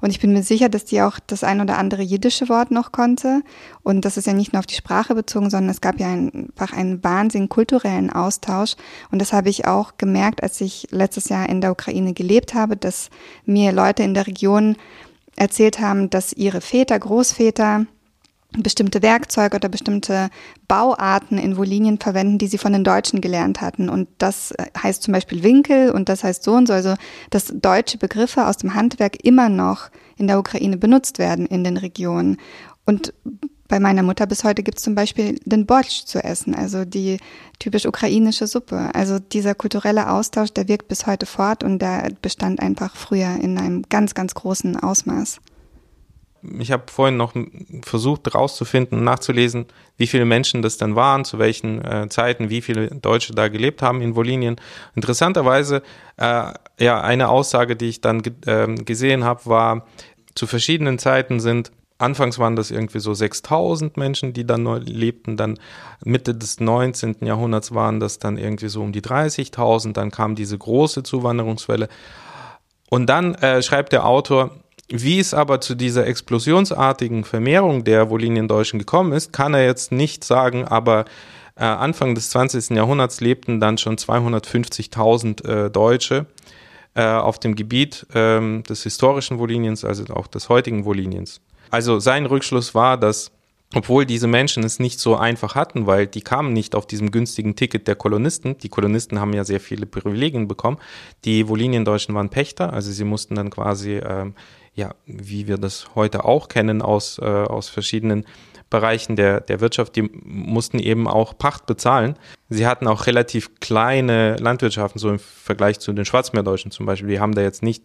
[0.02, 2.92] Und ich bin mir sicher, dass die auch das ein oder andere jiddische Wort noch
[2.92, 3.44] konnte.
[3.84, 6.74] Und das ist ja nicht nur auf die Sprache bezogen, sondern es gab ja einfach
[6.74, 8.76] einen Wahnsinn kulturellen Austausch.
[9.12, 12.76] Und das habe ich auch gemerkt, als ich letztes Jahr in der Ukraine gelebt habe,
[12.76, 13.10] dass
[13.46, 14.76] mir Leute in der Region
[15.36, 17.86] erzählt haben, dass ihre Väter, Großväter,
[18.58, 20.30] bestimmte Werkzeuge oder bestimmte
[20.68, 23.90] Bauarten in Wolinien verwenden, die sie von den Deutschen gelernt hatten.
[23.90, 26.74] Und das heißt zum Beispiel Winkel und das heißt so und so.
[26.74, 26.96] Also,
[27.30, 31.78] dass deutsche Begriffe aus dem Handwerk immer noch in der Ukraine benutzt werden in den
[31.78, 32.38] Regionen.
[32.86, 33.14] Und
[33.70, 37.20] bei meiner Mutter bis heute gibt es zum Beispiel den Borsch zu essen, also die
[37.58, 38.90] typisch ukrainische Suppe.
[38.94, 43.58] Also dieser kulturelle Austausch, der wirkt bis heute fort und der bestand einfach früher in
[43.58, 45.40] einem ganz, ganz großen Ausmaß
[46.60, 47.34] ich habe vorhin noch
[47.84, 49.66] versucht herauszufinden, nachzulesen,
[49.98, 53.82] wie viele Menschen das dann waren, zu welchen äh, Zeiten, wie viele Deutsche da gelebt
[53.82, 54.56] haben in Wolinien.
[54.96, 55.84] Interessanterweise,
[56.18, 59.86] äh, ja, eine Aussage, die ich dann äh, gesehen habe, war,
[60.36, 65.38] zu verschiedenen Zeiten sind Anfangs waren das irgendwie so 6000 Menschen, die dann lebten.
[65.38, 65.60] Dann
[66.04, 67.18] Mitte des 19.
[67.22, 69.94] Jahrhunderts waren das dann irgendwie so um die 30.000.
[69.94, 71.90] Dann kam diese große Zuwanderungswelle
[72.90, 74.50] Und dann äh, schreibt der Autor,
[74.92, 80.24] wie es aber zu dieser explosionsartigen Vermehrung der Woliniendeutschen gekommen ist, kann er jetzt nicht
[80.24, 81.06] sagen, aber
[81.56, 82.76] äh, Anfang des 20.
[82.76, 86.26] Jahrhunderts lebten dann schon 250.000 äh, Deutsche
[86.94, 91.42] äh, auf dem Gebiet ähm, des historischen Woliniens, also auch des heutigen Woliniens.
[91.70, 93.32] Also sein Rückschluss war, dass
[93.74, 97.56] obwohl diese Menschen es nicht so einfach hatten, weil die kamen nicht auf diesem günstigen
[97.56, 98.58] Ticket der Kolonisten.
[98.58, 100.78] Die Kolonisten haben ja sehr viele Privilegien bekommen.
[101.24, 104.34] Die Woliniendeutschen waren Pächter, also sie mussten dann quasi, ähm,
[104.74, 108.26] ja, wie wir das heute auch kennen aus, äh, aus verschiedenen
[108.70, 112.18] Bereichen der, der Wirtschaft, die mussten eben auch Pacht bezahlen.
[112.48, 117.10] Sie hatten auch relativ kleine Landwirtschaften, so im Vergleich zu den Schwarzmeerdeutschen zum Beispiel.
[117.10, 117.84] Die haben da jetzt nicht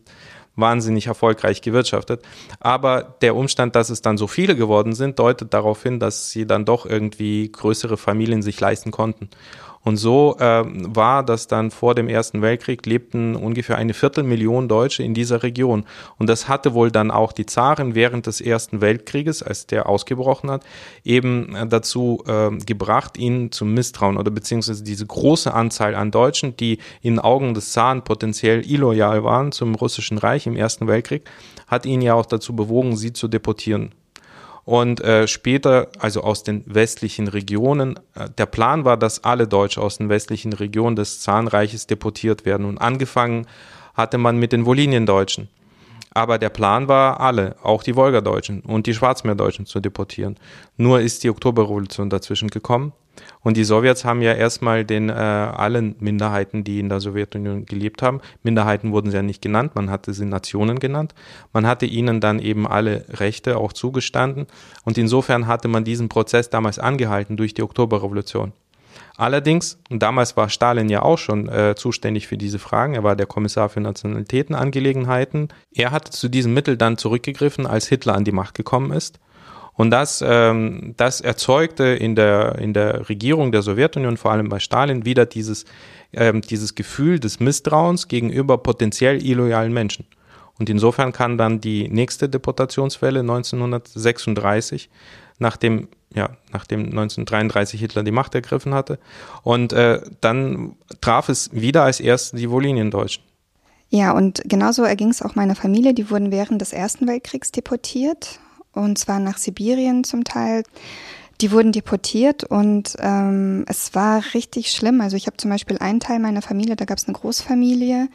[0.55, 2.23] wahnsinnig erfolgreich gewirtschaftet.
[2.61, 6.47] Aber der Umstand, dass es dann so viele geworden sind, deutet darauf hin, dass sie
[6.47, 9.29] dann doch irgendwie größere Familien sich leisten konnten.
[9.87, 15.05] Und so äh, war das dann vor dem Ersten Weltkrieg, lebten ungefähr eine Viertelmillion Deutsche
[15.05, 15.85] in dieser Region.
[16.19, 20.51] Und das hatte wohl dann auch die Zaren während des Ersten Weltkrieges, als der ausgebrochen
[20.51, 20.65] hat,
[21.05, 26.57] eben äh, dazu äh, gebracht, ihnen zum Misstrauen oder beziehungsweise diese große Anzahl an Deutschen,
[26.57, 31.31] die in Augen des Zaren potenziell illoyal waren zum russischen Reich im Ersten Weltkrieg,
[31.69, 33.93] hat ihn ja auch dazu bewogen, sie zu deportieren.
[34.67, 39.81] Und äh, später, also aus den westlichen Regionen, äh, der Plan war, dass alle Deutsche
[39.81, 42.67] aus den westlichen Regionen des Zahnreiches deportiert werden.
[42.67, 43.47] Und angefangen
[43.95, 45.49] hatte man mit den Woliniendeutschen.
[46.11, 50.37] Aber der Plan war, alle, auch die Wolgadeutschen und die Schwarzmeerdeutschen zu deportieren.
[50.77, 52.93] Nur ist die Oktoberrevolution dazwischen gekommen
[53.41, 58.03] und die Sowjets haben ja erstmal den äh, allen Minderheiten, die in der Sowjetunion gelebt
[58.03, 61.15] haben, Minderheiten wurden sie ja nicht genannt, man hatte sie Nationen genannt,
[61.53, 64.47] man hatte ihnen dann eben alle Rechte auch zugestanden.
[64.85, 68.53] Und insofern hatte man diesen Prozess damals angehalten durch die Oktoberrevolution.
[69.17, 73.27] Allerdings, damals war Stalin ja auch schon äh, zuständig für diese Fragen, er war der
[73.27, 78.55] Kommissar für Nationalitätenangelegenheiten, er hatte zu diesem Mittel dann zurückgegriffen, als Hitler an die Macht
[78.55, 79.19] gekommen ist
[79.77, 84.59] und das, ähm, das erzeugte in der, in der Regierung der Sowjetunion, vor allem bei
[84.59, 85.67] Stalin, wieder dieses,
[86.13, 90.07] ähm, dieses Gefühl des Misstrauens gegenüber potenziell illoyalen Menschen.
[90.59, 94.89] Und insofern kann dann die nächste Deportationswelle 1936,
[95.39, 98.99] nachdem, ja, nachdem 1933 Hitler die Macht ergriffen hatte,
[99.43, 103.23] und äh, dann traf es wieder als erste die Woliniendeutschen.
[103.91, 105.93] Ja, und genauso erging es auch meiner Familie.
[105.93, 108.41] Die wurden während des Ersten Weltkriegs deportiert
[108.77, 110.63] und zwar nach Sibirien zum Teil.
[111.41, 115.01] Die wurden deportiert und ähm, es war richtig schlimm.
[115.01, 118.09] Also ich habe zum Beispiel einen Teil meiner Familie, da gab es eine Großfamilie.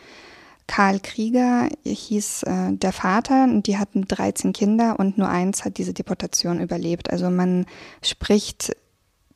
[0.68, 5.78] Karl Krieger hieß äh, der Vater und die hatten 13 Kinder und nur eins hat
[5.78, 7.12] diese Deportation überlebt.
[7.12, 7.66] Also man
[8.02, 8.76] spricht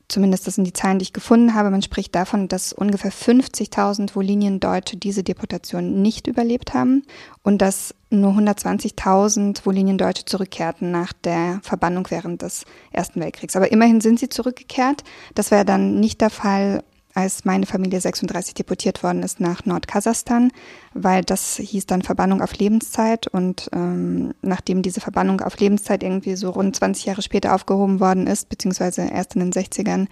[0.08, 4.16] zumindest das sind die Zahlen, die ich gefunden habe, man spricht davon, dass ungefähr 50.000
[4.16, 7.04] Woliniendeutsche diese Deportation nicht überlebt haben
[7.44, 13.56] und dass nur 120.000 Woliniendeutsche zurückkehrten nach der Verbannung während des Ersten Weltkriegs.
[13.56, 15.04] Aber immerhin sind sie zurückgekehrt.
[15.34, 16.84] Das wäre dann nicht der Fall
[17.16, 20.52] als meine Familie 36 deportiert worden ist nach Nordkasachstan,
[20.94, 26.36] weil das hieß dann Verbannung auf Lebenszeit und ähm, nachdem diese Verbannung auf Lebenszeit irgendwie
[26.36, 30.08] so rund 20 Jahre später aufgehoben worden ist, beziehungsweise erst in den 60ern,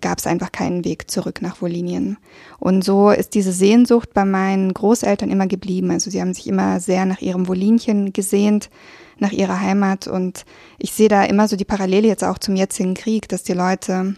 [0.00, 2.16] gab es einfach keinen Weg zurück nach Wolinien.
[2.58, 5.90] Und so ist diese Sehnsucht bei meinen Großeltern immer geblieben.
[5.90, 8.70] Also sie haben sich immer sehr nach ihrem Wolinchen gesehnt,
[9.18, 10.06] nach ihrer Heimat.
[10.06, 10.44] Und
[10.78, 14.14] ich sehe da immer so die Parallele jetzt auch zum jetzigen Krieg, dass die Leute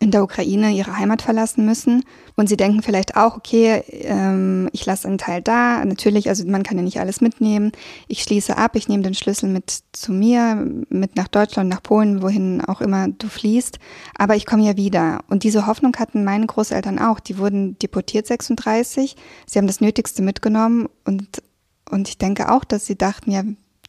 [0.00, 2.04] in der Ukraine ihre Heimat verlassen müssen.
[2.36, 5.84] Und sie denken vielleicht auch, okay, ähm, ich lasse einen Teil da.
[5.84, 7.72] Natürlich, also man kann ja nicht alles mitnehmen.
[8.08, 10.56] Ich schließe ab, ich nehme den Schlüssel mit zu mir,
[10.88, 13.78] mit nach Deutschland, nach Polen, wohin auch immer du fließt.
[14.16, 15.20] Aber ich komme ja wieder.
[15.28, 17.20] Und diese Hoffnung hatten meine Großeltern auch.
[17.20, 19.16] Die wurden deportiert 36.
[19.46, 20.88] Sie haben das Nötigste mitgenommen.
[21.04, 21.42] Und,
[21.90, 23.42] und ich denke auch, dass sie dachten, ja,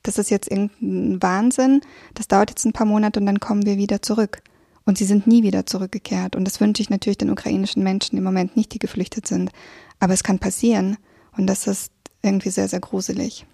[0.04, 1.82] das ist jetzt irgendein Wahnsinn.
[2.14, 4.42] Das dauert jetzt ein paar Monate und dann kommen wir wieder zurück.
[4.86, 6.36] Und sie sind nie wieder zurückgekehrt.
[6.36, 9.52] Und das wünsche ich natürlich den ukrainischen Menschen im Moment nicht, die geflüchtet sind.
[10.00, 10.98] Aber es kann passieren.
[11.36, 13.46] Und das ist irgendwie sehr, sehr gruselig.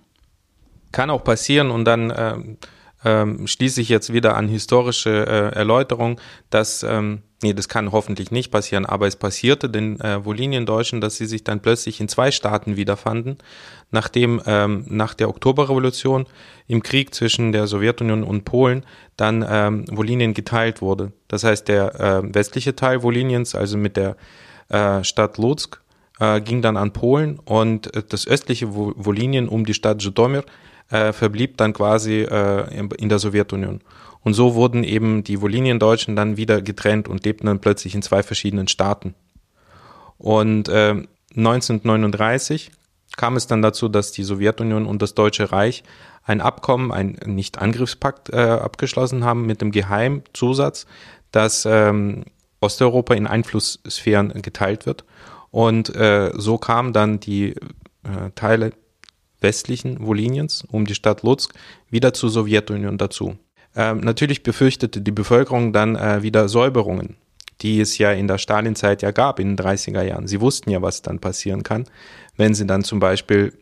[0.91, 2.57] Kann auch passieren und dann ähm,
[3.05, 8.29] ähm, schließe ich jetzt wieder an historische äh, Erläuterung, dass ähm, Nee, das kann hoffentlich
[8.29, 12.29] nicht passieren, aber es passierte den äh, Woliniendeutschen, dass sie sich dann plötzlich in zwei
[12.29, 13.39] Staaten wiederfanden,
[13.89, 16.27] nachdem ähm, nach der Oktoberrevolution
[16.67, 18.85] im Krieg zwischen der Sowjetunion und Polen
[19.17, 21.13] dann ähm, Wolinien geteilt wurde.
[21.27, 24.17] Das heißt, der äh, westliche Teil Woliniens, also mit der
[24.69, 25.81] äh, Stadt Lutsk,
[26.19, 30.43] äh, ging dann an Polen und äh, das östliche Wolinien um die Stadt Zhytomyr
[30.91, 33.81] äh, verblieb dann quasi äh, in der Sowjetunion.
[34.23, 38.23] Und so wurden eben die Woliniendeutschen dann wieder getrennt und lebten dann plötzlich in zwei
[38.23, 39.15] verschiedenen Staaten.
[40.17, 41.03] Und äh,
[41.35, 42.71] 1939
[43.17, 45.83] kam es dann dazu, dass die Sowjetunion und das Deutsche Reich
[46.23, 50.85] ein Abkommen, ein Nicht-Angriffspakt äh, abgeschlossen haben mit dem Geheimzusatz,
[51.31, 52.25] dass ähm,
[52.59, 55.03] Osteuropa in Einflusssphären geteilt wird.
[55.49, 57.55] Und äh, so kamen dann die
[58.03, 58.71] äh, Teile
[59.41, 61.53] westlichen Voliniens um die Stadt Lutsk
[61.89, 63.37] wieder zur Sowjetunion dazu.
[63.75, 67.15] Ähm, natürlich befürchtete die Bevölkerung dann äh, wieder Säuberungen,
[67.61, 70.27] die es ja in der Stalinzeit ja gab in den 30er Jahren.
[70.27, 71.85] Sie wussten ja, was dann passieren kann,
[72.37, 73.53] wenn sie dann zum Beispiel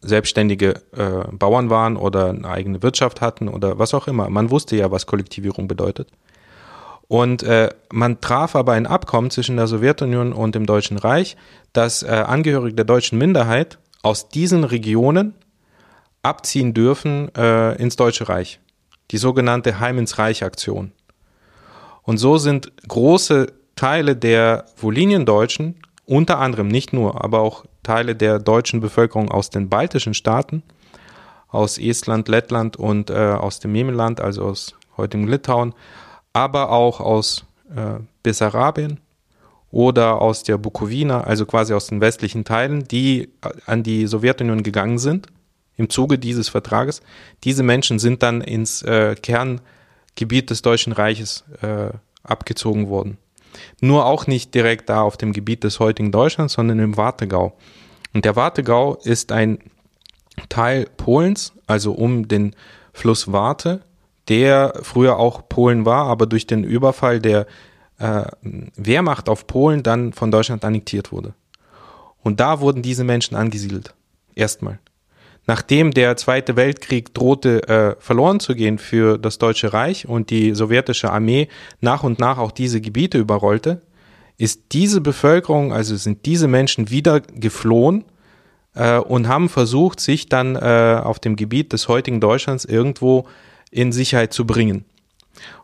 [0.00, 4.28] selbstständige äh, Bauern waren oder eine eigene Wirtschaft hatten oder was auch immer.
[4.28, 6.08] Man wusste ja, was Kollektivierung bedeutet.
[7.08, 11.36] Und äh, man traf aber ein Abkommen zwischen der Sowjetunion und dem Deutschen Reich,
[11.72, 15.34] dass äh, Angehörige der deutschen Minderheit aus diesen Regionen
[16.22, 18.60] abziehen dürfen äh, ins Deutsche Reich.
[19.14, 20.90] Die sogenannte Heim ins Reich Aktion.
[22.02, 23.46] Und so sind große
[23.76, 29.68] Teile der Voliniendeutschen, unter anderem nicht nur, aber auch Teile der deutschen Bevölkerung aus den
[29.68, 30.64] baltischen Staaten,
[31.46, 35.74] aus Estland, Lettland und äh, aus dem Memeland, also aus heutigem Litauen,
[36.32, 38.98] aber auch aus äh, Bessarabien
[39.70, 44.64] oder aus der Bukowina, also quasi aus den westlichen Teilen, die äh, an die Sowjetunion
[44.64, 45.28] gegangen sind
[45.76, 47.02] im Zuge dieses Vertrages.
[47.44, 51.90] Diese Menschen sind dann ins äh, Kerngebiet des Deutschen Reiches äh,
[52.22, 53.18] abgezogen worden.
[53.80, 57.56] Nur auch nicht direkt da auf dem Gebiet des heutigen Deutschlands, sondern im Wartegau.
[58.12, 59.58] Und der Wartegau ist ein
[60.48, 62.54] Teil Polens, also um den
[62.92, 63.82] Fluss Warte
[64.28, 67.46] der früher auch Polen war, aber durch den Überfall der
[67.98, 68.24] äh,
[68.76, 71.34] Wehrmacht auf Polen dann von Deutschland annektiert wurde.
[72.22, 73.94] Und da wurden diese Menschen angesiedelt.
[74.34, 74.78] Erstmal.
[75.46, 80.54] Nachdem der Zweite Weltkrieg drohte äh, verloren zu gehen für das Deutsche Reich und die
[80.54, 81.48] sowjetische Armee
[81.80, 83.82] nach und nach auch diese Gebiete überrollte,
[84.38, 88.04] ist diese Bevölkerung, also sind diese Menschen wieder geflohen
[88.74, 93.26] äh, und haben versucht, sich dann äh, auf dem Gebiet des heutigen Deutschlands irgendwo
[93.70, 94.84] in Sicherheit zu bringen.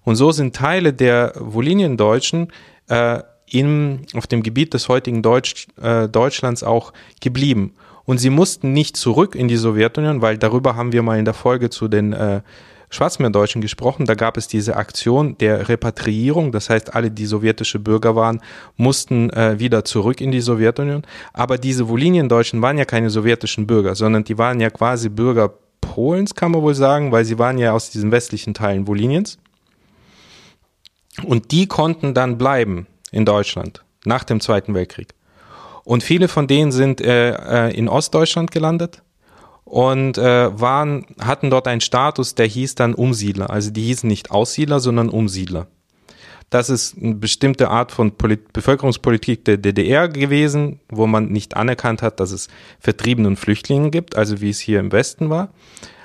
[0.03, 2.49] Und so sind Teile der Voliniendeutschen
[2.89, 7.75] äh, in, auf dem Gebiet des heutigen Deutsch, äh, Deutschlands auch geblieben.
[8.11, 11.33] Und sie mussten nicht zurück in die Sowjetunion, weil darüber haben wir mal in der
[11.33, 12.41] Folge zu den äh,
[12.89, 14.05] Schwarzmeerdeutschen gesprochen.
[14.05, 16.51] Da gab es diese Aktion der Repatriierung.
[16.51, 18.41] Das heißt, alle, die sowjetische Bürger waren,
[18.77, 21.03] mussten äh, wieder zurück in die Sowjetunion.
[21.33, 26.35] Aber diese Voliniendeutschen waren ja keine sowjetischen Bürger, sondern die waren ja quasi Bürger Polens,
[26.35, 29.39] kann man wohl sagen, weil sie waren ja aus diesen westlichen Teilen Woliniens.
[31.23, 35.15] Und die konnten dann bleiben in Deutschland nach dem Zweiten Weltkrieg.
[35.85, 39.03] Und viele von denen sind äh, äh, in Ostdeutschland gelandet
[39.65, 43.51] und äh, waren, hatten dort einen Status, der hieß dann Umsiedler.
[43.51, 45.69] Also die hießen nicht Aussiedler, sondern Umsiedler.
[46.51, 52.03] Das ist eine bestimmte Art von Polit Bevölkerungspolitik der DDR gewesen, wo man nicht anerkannt
[52.03, 52.49] hat, dass es
[52.81, 55.51] Vertriebene und Flüchtlinge gibt, also wie es hier im Westen war.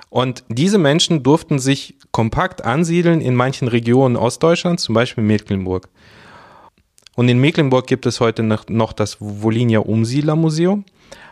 [0.09, 5.89] Und diese Menschen durften sich kompakt ansiedeln in manchen Regionen Ostdeutschlands, zum Beispiel Mecklenburg.
[7.15, 10.83] Und in Mecklenburg gibt es heute noch, das Wolinia Umsiedlermuseum.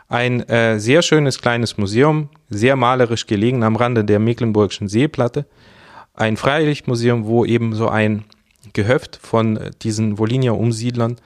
[0.07, 5.45] Ein äh, sehr schönes kleines Museum, sehr malerisch gelegen am Rande der Mecklenburgischen Seeplatte.
[6.13, 8.23] Ein Freilichtmuseum, wo eben so ein
[8.71, 11.17] Gehöft von äh, diesen Volinia-Umsiedlern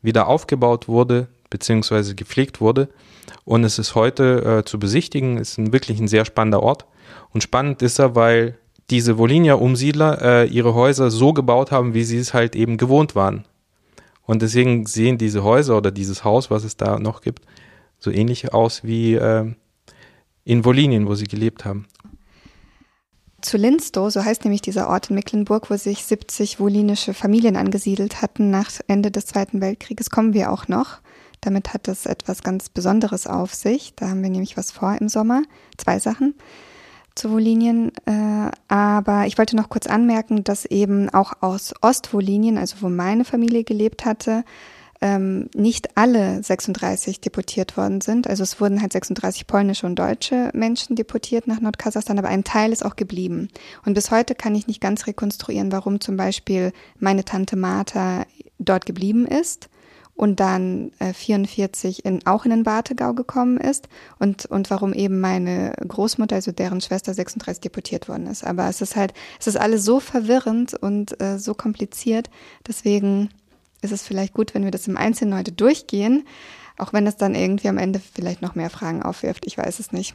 [0.00, 2.88] wieder aufgebaut wurde, beziehungsweise gepflegt wurde.
[3.44, 6.86] Und es ist heute äh, zu besichtigen, ist ein, wirklich ein sehr spannender Ort.
[7.32, 8.56] Und spannend ist er, weil
[8.88, 13.44] diese Volinia-Umsiedler äh, ihre Häuser so gebaut haben, wie sie es halt eben gewohnt waren.
[14.26, 17.46] Und deswegen sehen diese Häuser oder dieses Haus, was es da noch gibt,
[17.98, 19.52] so ähnlich aus wie äh,
[20.44, 21.86] in Wolinien, wo sie gelebt haben
[23.46, 28.20] zu Linstow, so heißt nämlich dieser Ort in Mecklenburg, wo sich 70 wolinische Familien angesiedelt
[28.20, 30.98] hatten nach Ende des Zweiten Weltkrieges, kommen wir auch noch.
[31.40, 33.94] Damit hat es etwas ganz Besonderes auf sich.
[33.94, 35.42] Da haben wir nämlich was vor im Sommer.
[35.76, 36.34] Zwei Sachen
[37.16, 37.38] zu.
[37.38, 43.24] Äh, aber ich wollte noch kurz anmerken, dass eben auch aus Ostwolinien, also wo meine
[43.24, 44.44] Familie gelebt hatte,
[45.00, 48.28] ähm, nicht alle 36 deportiert worden sind.
[48.28, 52.72] Also es wurden halt 36 polnische und deutsche Menschen deportiert nach Nordkasachstan, aber ein Teil
[52.72, 53.48] ist auch geblieben.
[53.84, 58.24] Und bis heute kann ich nicht ganz rekonstruieren, warum zum Beispiel meine Tante Martha
[58.58, 59.68] dort geblieben ist
[60.16, 63.88] und dann äh, 44 in, auch in den Wartegau gekommen ist
[64.18, 68.42] und, und warum eben meine Großmutter, also deren Schwester 36 deportiert worden ist.
[68.44, 72.30] Aber es ist halt, es ist alles so verwirrend und äh, so kompliziert.
[72.66, 73.28] Deswegen
[73.82, 76.26] ist es vielleicht gut, wenn wir das im Einzelnen heute durchgehen,
[76.78, 79.46] auch wenn es dann irgendwie am Ende vielleicht noch mehr Fragen aufwirft.
[79.46, 80.14] Ich weiß es nicht.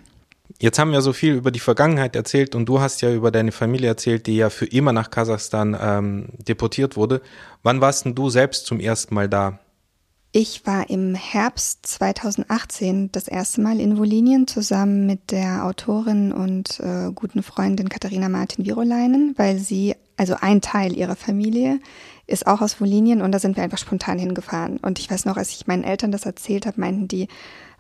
[0.60, 3.52] Jetzt haben wir so viel über die Vergangenheit erzählt und du hast ja über deine
[3.52, 7.22] Familie erzählt, die ja für immer nach Kasachstan ähm, deportiert wurde.
[7.64, 9.60] Wann warst denn du selbst zum ersten Mal da?
[10.34, 16.80] Ich war im Herbst 2018 das erste Mal in Wolinien zusammen mit der Autorin und
[16.80, 21.80] äh, guten Freundin Katharina Martin Viroleinen, weil sie, also ein Teil ihrer Familie,
[22.28, 24.78] ist auch aus Wolinien und da sind wir einfach spontan hingefahren.
[24.78, 27.28] Und ich weiß noch, als ich meinen Eltern das erzählt habe, meinten die,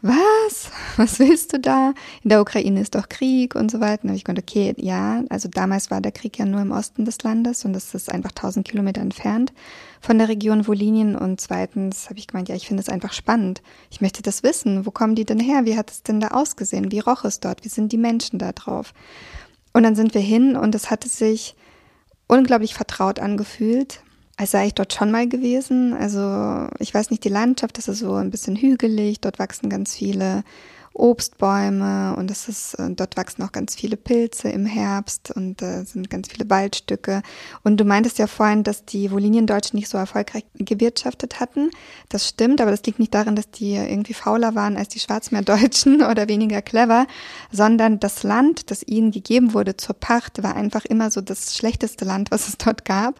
[0.02, 0.72] was?
[0.98, 1.94] Was willst du da?
[2.24, 4.06] In der Ukraine ist doch Krieg und so weiter.
[4.06, 7.22] Und ich konnte, okay, ja, also damals war der Krieg ja nur im Osten des
[7.22, 9.54] Landes und das ist einfach 1000 Kilometer entfernt
[10.00, 11.16] von der Region Wolinien.
[11.16, 13.62] Und zweitens habe ich gemeint, ja, ich finde es einfach spannend.
[13.92, 14.88] Ich möchte das wissen.
[14.88, 15.66] Wo kommen die denn her?
[15.66, 16.92] Wie hat es denn da ausgesehen?
[16.92, 17.64] Wie roch es dort?
[17.64, 18.96] Wie sind die Menschen da drauf?
[19.74, 21.56] Und dann sind wir hin und es hatte sich
[22.32, 24.01] unglaublich vertraut angefühlt
[24.41, 25.93] als sei ich dort schon mal gewesen.
[25.93, 29.95] Also ich weiß nicht, die Landschaft, das ist so ein bisschen hügelig, dort wachsen ganz
[29.95, 30.43] viele
[30.94, 35.84] Obstbäume und es ist, äh, dort wachsen auch ganz viele Pilze im Herbst und äh,
[35.84, 37.22] sind ganz viele Waldstücke.
[37.64, 41.70] Und du meintest ja vorhin, dass die Woliniendeutschen nicht so erfolgreich gewirtschaftet hatten.
[42.10, 46.02] Das stimmt, aber das liegt nicht daran, dass die irgendwie fauler waren als die Schwarzmeerdeutschen
[46.10, 47.08] oder weniger clever,
[47.52, 52.04] sondern das Land, das ihnen gegeben wurde zur Pacht, war einfach immer so das schlechteste
[52.04, 53.20] Land, was es dort gab.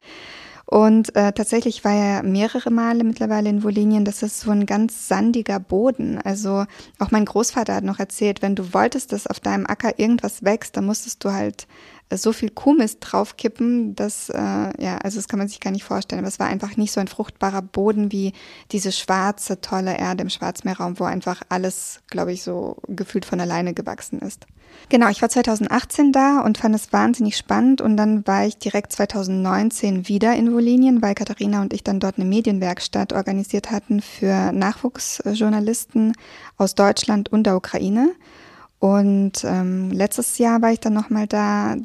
[0.72, 4.06] Und äh, tatsächlich war er mehrere Male mittlerweile in Wolinien.
[4.06, 6.18] Das ist so ein ganz sandiger Boden.
[6.18, 6.66] Also
[6.98, 10.78] auch mein Großvater hat noch erzählt, wenn du wolltest, dass auf deinem Acker irgendwas wächst,
[10.78, 11.68] dann musstest du halt
[12.10, 16.20] so viel Kuhmist draufkippen, dass, äh, ja, also das kann man sich gar nicht vorstellen.
[16.20, 18.32] Aber es war einfach nicht so ein fruchtbarer Boden wie
[18.72, 23.74] diese schwarze, tolle Erde im Schwarzmeerraum, wo einfach alles, glaube ich, so gefühlt von alleine
[23.74, 24.48] gewachsen ist.
[24.90, 28.92] Genau, ich war 2018 da und fand es wahnsinnig spannend und dann war ich direkt
[28.92, 34.52] 2019 wieder in Wolinien, weil Katharina und ich dann dort eine Medienwerkstatt organisiert hatten für
[34.52, 36.14] Nachwuchsjournalisten
[36.58, 38.12] aus Deutschland und der Ukraine.
[38.82, 41.78] Und ähm, letztes Jahr war ich dann nochmal da.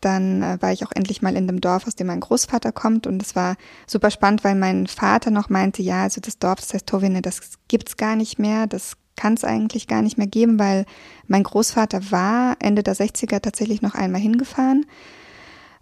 [0.00, 3.06] Dann äh, war ich auch endlich mal in dem Dorf, aus dem mein Großvater kommt.
[3.06, 6.72] Und es war super spannend, weil mein Vater noch meinte, ja, also das Dorf, das
[6.72, 8.66] heißt Tovine, das gibt's gar nicht mehr.
[8.66, 10.86] Das kann es eigentlich gar nicht mehr geben, weil
[11.26, 14.86] mein Großvater war Ende der 60er tatsächlich noch einmal hingefahren.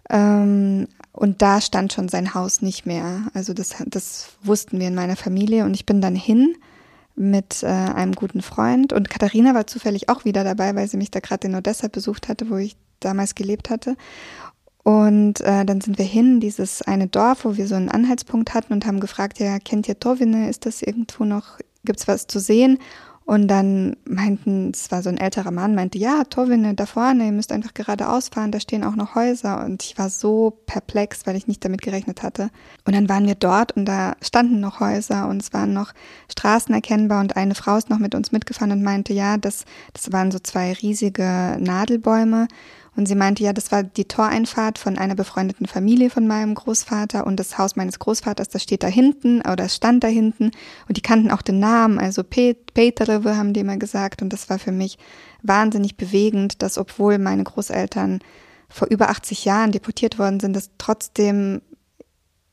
[0.09, 3.27] Ähm, und da stand schon sein Haus nicht mehr.
[3.33, 5.65] Also das, das wussten wir in meiner Familie.
[5.65, 6.55] Und ich bin dann hin
[7.15, 8.91] mit äh, einem guten Freund.
[8.91, 12.27] Und Katharina war zufällig auch wieder dabei, weil sie mich da gerade in Odessa besucht
[12.27, 13.95] hatte, wo ich damals gelebt hatte.
[14.83, 18.71] Und äh, dann sind wir hin, dieses eine Dorf, wo wir so einen Anhaltspunkt hatten
[18.71, 20.49] und haben gefragt, ja, kennt ihr Tovine?
[20.49, 22.79] Ist das irgendwo noch, gibt's was zu sehen?
[23.27, 27.33] Und dann meinten, es war so ein älterer Mann, meinte, ja, Torwine, da vorne, ihr
[27.33, 29.65] müsst einfach geradeaus fahren, da stehen auch noch Häuser.
[29.65, 32.49] Und ich war so perplex, weil ich nicht damit gerechnet hatte.
[32.85, 35.91] Und dann waren wir dort und da standen noch Häuser und es waren noch
[36.31, 40.13] Straßen erkennbar und eine Frau ist noch mit uns mitgefahren und meinte, ja, das, das
[40.13, 42.47] waren so zwei riesige Nadelbäume
[42.97, 47.27] und sie meinte, ja, das war die Toreinfahrt von einer befreundeten Familie von meinem Großvater
[47.27, 50.49] und das Haus meines Großvaters, das steht da hinten oder es stand da hinten.
[50.87, 54.23] Und die kannten auch den Namen, also Pet Petereve haben die immer gesagt.
[54.23, 54.97] Und das war für mich
[55.43, 58.19] wahnsinnig bewegend, dass obwohl meine Großeltern
[58.67, 61.61] vor über 80 Jahren deportiert worden sind, dass trotzdem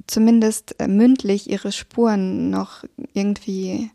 [0.07, 2.85] zumindest mündlich ihre Spuren noch
[3.15, 3.91] irgendwie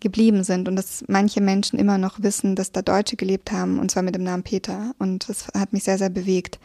[0.00, 3.90] geblieben sind und dass manche Menschen immer noch wissen, dass da Deutsche gelebt haben und
[3.90, 6.58] zwar mit dem Namen Peter und das hat mich sehr, sehr bewegt.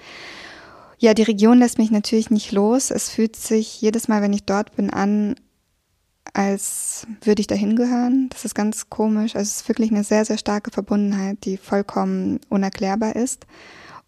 [0.99, 2.91] Ja, die Region lässt mich natürlich nicht los.
[2.91, 5.35] Es fühlt sich jedes Mal, wenn ich dort bin, an,
[6.33, 8.29] als würde ich dahin gehören.
[8.29, 9.35] Das ist ganz komisch.
[9.35, 13.47] Also es ist wirklich eine sehr, sehr starke Verbundenheit, die vollkommen unerklärbar ist.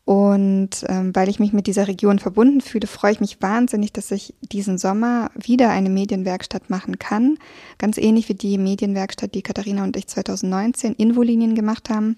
[0.06, 4.12] Und ähm, weil ich mich mit dieser Region verbunden fühle, freue ich mich wahnsinnig, dass
[4.12, 7.38] ich diesen Sommer wieder eine Medienwerkstatt machen kann.
[7.78, 12.18] Ganz ähnlich wie die Medienwerkstatt, die Katharina und ich 2019 in Wolinien gemacht haben.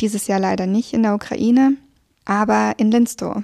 [0.00, 1.76] Dieses Jahr leider nicht in der Ukraine,
[2.26, 3.42] aber in Linstow.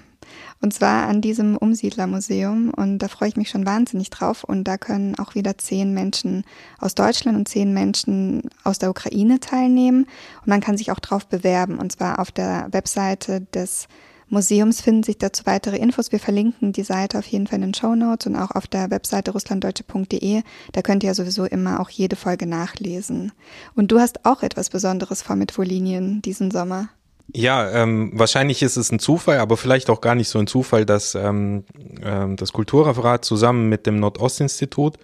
[0.63, 2.71] Und zwar an diesem Umsiedlermuseum.
[2.71, 4.45] Und da freue ich mich schon wahnsinnig drauf.
[4.45, 6.45] Und da können auch wieder zehn Menschen
[6.79, 10.07] aus Deutschland und zehn Menschen aus der Ukraine teilnehmen.
[10.41, 11.79] Und man kann sich auch drauf bewerben.
[11.79, 13.89] Und zwar auf der Webseite des
[14.29, 16.13] Museums finden sich dazu weitere Infos.
[16.13, 18.91] Wir verlinken die Seite auf jeden Fall in den Show Notes und auch auf der
[18.91, 20.43] Webseite russlanddeutsche.de.
[20.71, 23.33] Da könnt ihr ja sowieso immer auch jede Folge nachlesen.
[23.75, 26.89] Und du hast auch etwas Besonderes vor mit Wolinien diesen Sommer.
[27.35, 30.85] Ja, ähm, wahrscheinlich ist es ein Zufall, aber vielleicht auch gar nicht so ein Zufall,
[30.85, 31.64] dass ähm,
[32.03, 34.99] ähm, das Kulturreferat zusammen mit dem Nordostinstitut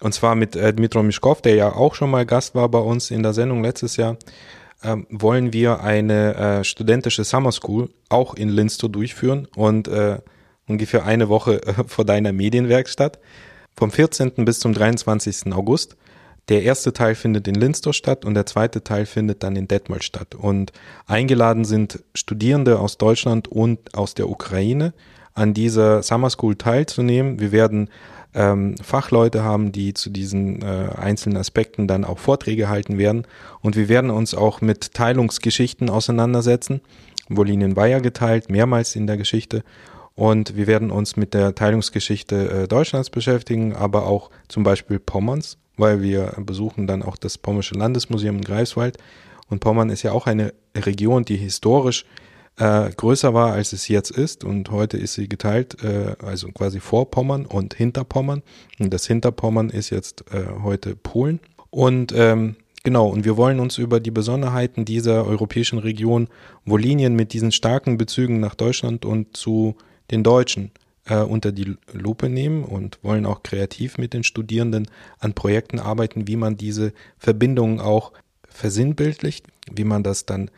[0.00, 3.10] und zwar mit äh, Dmitro Mischkov, der ja auch schon mal Gast war bei uns
[3.10, 4.16] in der Sendung letztes Jahr,
[4.82, 10.18] ähm, wollen wir eine äh, studentische Summer School auch in Linstow durchführen und äh,
[10.68, 13.18] ungefähr eine Woche äh, vor deiner Medienwerkstatt
[13.74, 14.32] vom 14.
[14.44, 15.52] bis zum 23.
[15.52, 15.96] August.
[16.48, 20.04] Der erste Teil findet in Linstow statt und der zweite Teil findet dann in Detmold
[20.04, 20.34] statt.
[20.36, 20.72] Und
[21.06, 24.92] eingeladen sind Studierende aus Deutschland und aus der Ukraine
[25.34, 27.40] an dieser Summer School teilzunehmen.
[27.40, 27.90] Wir werden
[28.32, 33.26] ähm, Fachleute haben, die zu diesen äh, einzelnen Aspekten dann auch Vorträge halten werden.
[33.60, 36.80] Und wir werden uns auch mit Teilungsgeschichten auseinandersetzen.
[37.28, 39.64] Wolinien war ja geteilt, mehrmals in der Geschichte.
[40.14, 45.58] Und wir werden uns mit der Teilungsgeschichte äh, Deutschlands beschäftigen, aber auch zum Beispiel Pommerns,
[45.76, 48.98] weil wir besuchen dann auch das Pommersche Landesmuseum in Greifswald.
[49.48, 52.04] Und Pommern ist ja auch eine Region, die historisch
[52.58, 54.44] äh, größer war, als es jetzt ist.
[54.44, 58.42] Und heute ist sie geteilt, äh, also quasi vor Pommern und hinter Pommern.
[58.78, 61.40] Und das Hinterpommern ist jetzt äh, heute Polen.
[61.70, 66.28] Und ähm, genau, und wir wollen uns über die Besonderheiten dieser europäischen Region
[66.64, 69.76] Wolinien mit diesen starken Bezügen nach Deutschland und zu
[70.10, 74.88] den Deutschen äh, unter die Lupe nehmen und wollen auch kreativ mit den Studierenden
[75.18, 78.12] an Projekten arbeiten, wie man diese Verbindungen auch
[78.48, 80.50] versinnbildlicht, wie man das dann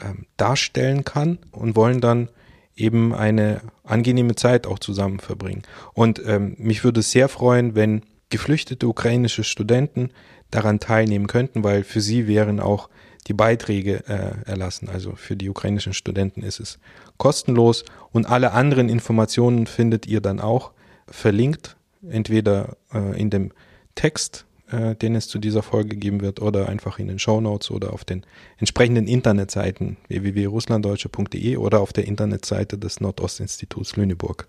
[0.00, 2.28] ähm, darstellen kann und wollen dann
[2.76, 5.62] eben eine angenehme Zeit auch zusammen verbringen.
[5.92, 10.10] Und ähm, mich würde es sehr freuen, wenn geflüchtete ukrainische Studenten
[10.50, 12.88] daran teilnehmen könnten, weil für sie wären auch
[13.26, 14.88] die Beiträge äh, erlassen.
[14.88, 16.78] Also für die ukrainischen Studenten ist es
[17.16, 20.72] kostenlos und alle anderen Informationen findet ihr dann auch
[21.06, 21.76] verlinkt,
[22.08, 23.52] entweder äh, in dem
[23.94, 27.70] Text äh, den es zu dieser Folge geben wird, oder einfach in den Show Notes
[27.70, 28.24] oder auf den
[28.58, 34.46] entsprechenden Internetseiten www.russlanddeutsche.de oder auf der Internetseite des Nordostinstituts Lüneburg.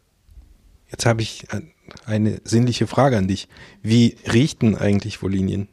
[0.91, 1.61] Jetzt habe ich äh,
[2.05, 3.47] eine sinnliche Frage an dich.
[3.81, 5.67] Wie riecht eigentlich Wolinien?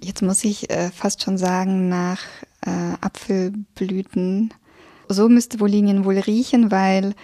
[0.00, 2.20] Jetzt muss ich äh, fast schon sagen, nach
[2.64, 4.54] äh, Apfelblüten.
[5.08, 7.14] So müsste Wolinien wohl riechen, weil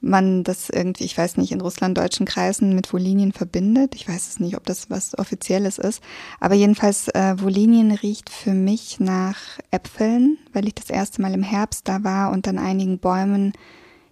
[0.00, 3.94] man das irgendwie, ich weiß nicht, in russlanddeutschen Kreisen mit Wolinien verbindet.
[3.94, 6.02] Ich weiß es nicht, ob das was Offizielles ist.
[6.40, 9.36] Aber jedenfalls, äh, Wolinien riecht für mich nach
[9.70, 13.52] Äpfeln, weil ich das erste Mal im Herbst da war und an einigen Bäumen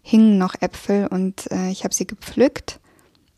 [0.03, 2.80] hingen noch Äpfel und äh, ich habe sie gepflückt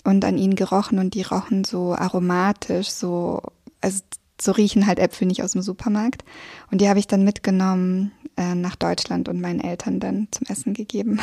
[0.04, 3.42] und an ihnen gerochen und die rochen so aromatisch, so,
[3.80, 4.00] also
[4.42, 6.24] so riechen halt Äpfel nicht aus dem Supermarkt.
[6.70, 10.74] Und die habe ich dann mitgenommen äh, nach Deutschland und meinen Eltern dann zum Essen
[10.74, 11.20] gegeben.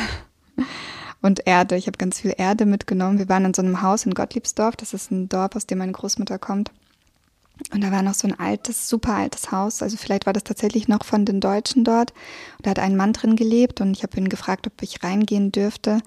[1.22, 1.76] und Erde.
[1.76, 3.18] Ich habe ganz viel Erde mitgenommen.
[3.18, 4.76] Wir waren in so einem Haus in Gottliebsdorf.
[4.76, 6.70] Das ist ein Dorf, aus dem meine Großmutter kommt.
[7.72, 9.82] Und da war noch so ein altes, super altes Haus.
[9.82, 12.12] Also vielleicht war das tatsächlich noch von den Deutschen dort.
[12.58, 15.50] Und da hat ein Mann drin gelebt und ich habe ihn gefragt, ob ich reingehen
[15.50, 16.00] dürfte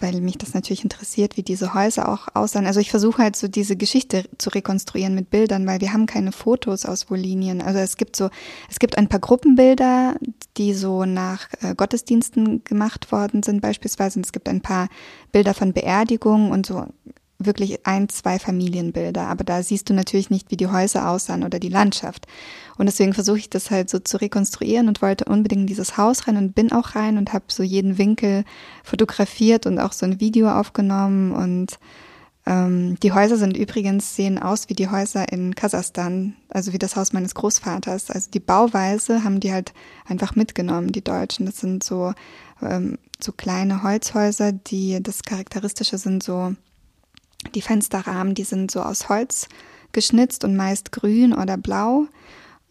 [0.00, 2.66] weil mich das natürlich interessiert, wie diese Häuser auch aussahen.
[2.66, 6.32] Also ich versuche halt so diese Geschichte zu rekonstruieren mit Bildern, weil wir haben keine
[6.32, 7.60] Fotos aus Wolinien.
[7.60, 8.30] Also es gibt so,
[8.68, 10.16] es gibt ein paar Gruppenbilder,
[10.56, 14.18] die so nach äh, Gottesdiensten gemacht worden sind beispielsweise.
[14.18, 14.88] Und es gibt ein paar
[15.32, 16.86] Bilder von Beerdigungen und so
[17.40, 21.58] wirklich ein, zwei Familienbilder, aber da siehst du natürlich nicht, wie die Häuser aussahen oder
[21.58, 22.26] die Landschaft.
[22.76, 26.26] Und deswegen versuche ich das halt so zu rekonstruieren und wollte unbedingt in dieses Haus
[26.26, 28.44] rein und bin auch rein und habe so jeden Winkel
[28.84, 31.32] fotografiert und auch so ein Video aufgenommen.
[31.32, 31.78] Und
[32.46, 36.96] ähm, die Häuser sind übrigens, sehen aus wie die Häuser in Kasachstan, also wie das
[36.96, 38.10] Haus meines Großvaters.
[38.10, 39.72] Also die Bauweise haben die halt
[40.06, 41.46] einfach mitgenommen, die Deutschen.
[41.46, 42.14] Das sind so,
[42.62, 46.54] ähm, so kleine Holzhäuser, die das Charakteristische sind so
[47.54, 49.48] die Fensterrahmen, die sind so aus Holz
[49.92, 52.06] geschnitzt und meist grün oder blau.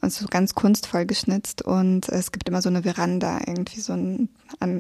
[0.02, 4.30] Also ganz kunstvoll geschnitzt und es gibt immer so eine Veranda, irgendwie so, ein,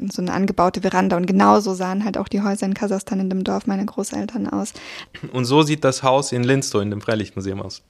[0.10, 3.44] so eine angebaute Veranda und genauso sahen halt auch die Häuser in Kasachstan in dem
[3.44, 4.72] Dorf meiner Großeltern aus.
[5.34, 7.82] Und so sieht das Haus in Linstow in dem Freilichtmuseum aus.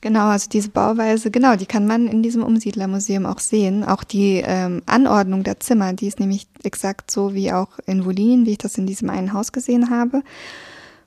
[0.00, 3.84] Genau, also diese Bauweise, genau, die kann man in diesem Umsiedlermuseum auch sehen.
[3.84, 8.46] Auch die ähm, Anordnung der Zimmer, die ist nämlich exakt so wie auch in Wolin,
[8.46, 10.22] wie ich das in diesem einen Haus gesehen habe.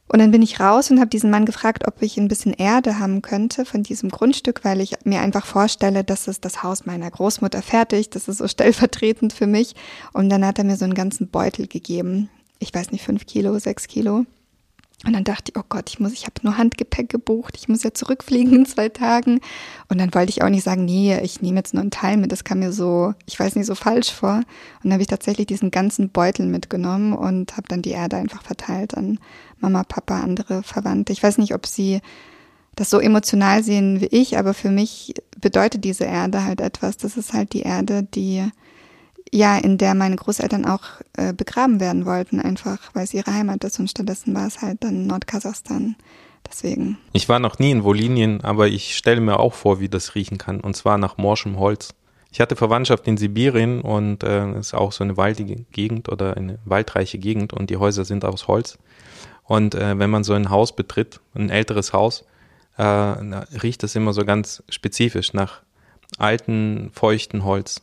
[0.07, 2.99] Und dann bin ich raus und habe diesen Mann gefragt, ob ich ein bisschen Erde
[2.99, 7.09] haben könnte von diesem Grundstück, weil ich mir einfach vorstelle, dass es das Haus meiner
[7.09, 8.13] Großmutter fertigt.
[8.15, 9.75] Das ist so stellvertretend für mich.
[10.11, 12.29] Und dann hat er mir so einen ganzen Beutel gegeben.
[12.59, 14.25] Ich weiß nicht, fünf Kilo, sechs Kilo.
[15.05, 17.83] Und dann dachte ich, oh Gott, ich muss, ich habe nur Handgepäck gebucht, ich muss
[17.83, 19.41] ja zurückfliegen in zwei Tagen.
[19.89, 22.31] Und dann wollte ich auch nicht sagen, nee, ich nehme jetzt nur einen Teil mit.
[22.31, 24.35] Das kam mir so, ich weiß nicht, so falsch vor.
[24.35, 24.45] Und
[24.83, 28.95] dann habe ich tatsächlich diesen ganzen Beutel mitgenommen und habe dann die Erde einfach verteilt
[28.95, 29.19] an
[29.59, 31.11] Mama, Papa, andere Verwandte.
[31.11, 31.99] Ich weiß nicht, ob sie
[32.75, 36.97] das so emotional sehen wie ich, aber für mich bedeutet diese Erde halt etwas.
[36.97, 38.49] Das ist halt die Erde, die
[39.31, 40.83] ja, in der meine Großeltern auch
[41.17, 44.83] äh, begraben werden wollten, einfach weil es ihre Heimat ist und stattdessen war es halt
[44.83, 45.95] dann Nordkasachstan.
[46.47, 46.97] Deswegen.
[47.13, 50.37] Ich war noch nie in Wolinien, aber ich stelle mir auch vor, wie das riechen
[50.37, 50.59] kann.
[50.59, 51.95] Und zwar nach morschem Holz.
[52.31, 56.35] Ich hatte Verwandtschaft in Sibirien und äh, es ist auch so eine waldige Gegend oder
[56.35, 58.77] eine waldreiche Gegend und die Häuser sind aus Holz.
[59.43, 62.25] Und äh, wenn man so ein Haus betritt, ein älteres Haus,
[62.77, 65.61] äh, riecht es immer so ganz spezifisch nach
[66.17, 67.81] alten, feuchten Holz.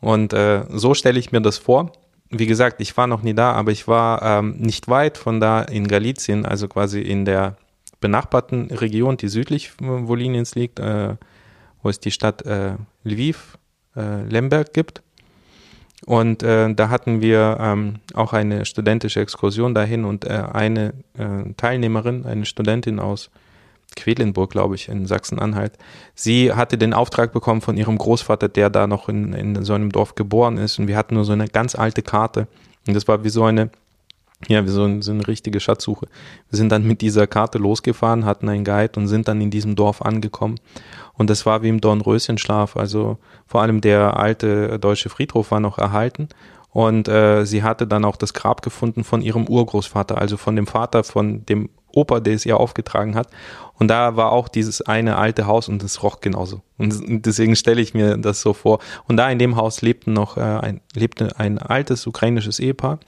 [0.00, 1.92] Und äh, so stelle ich mir das vor.
[2.30, 5.62] wie gesagt, ich war noch nie da, aber ich war ähm, nicht weit von da
[5.62, 7.56] in Galizien, also quasi in der
[8.00, 11.16] benachbarten Region, die südlich Voliniens liegt, äh,
[11.82, 12.74] wo es die Stadt äh,
[13.04, 13.58] Lviv,
[13.96, 15.02] äh, Lemberg gibt.
[16.04, 21.52] Und äh, da hatten wir ähm, auch eine studentische Exkursion dahin und äh, eine äh,
[21.56, 23.30] Teilnehmerin, eine Studentin aus
[23.94, 25.72] Quedlinburg, glaube ich, in Sachsen-Anhalt.
[26.14, 29.90] Sie hatte den Auftrag bekommen von ihrem Großvater, der da noch in, in so einem
[29.90, 30.78] Dorf geboren ist.
[30.78, 32.48] Und wir hatten nur so eine ganz alte Karte.
[32.86, 33.70] Und das war wie so eine,
[34.48, 36.06] ja, wie so, ein, so eine richtige Schatzsuche.
[36.50, 39.76] Wir sind dann mit dieser Karte losgefahren, hatten einen Guide und sind dann in diesem
[39.76, 40.60] Dorf angekommen.
[41.14, 42.76] Und das war wie im Dornröschenschlaf.
[42.76, 46.28] Also vor allem der alte deutsche Friedhof war noch erhalten.
[46.70, 50.66] Und äh, sie hatte dann auch das Grab gefunden von ihrem Urgroßvater, also von dem
[50.66, 53.28] Vater von dem Opa, der es ihr aufgetragen hat.
[53.74, 56.62] Und da war auch dieses eine alte Haus und es roch genauso.
[56.78, 58.78] Und deswegen stelle ich mir das so vor.
[59.06, 63.00] Und da in dem Haus lebten noch äh, ein, lebte ein altes ukrainisches Ehepaar.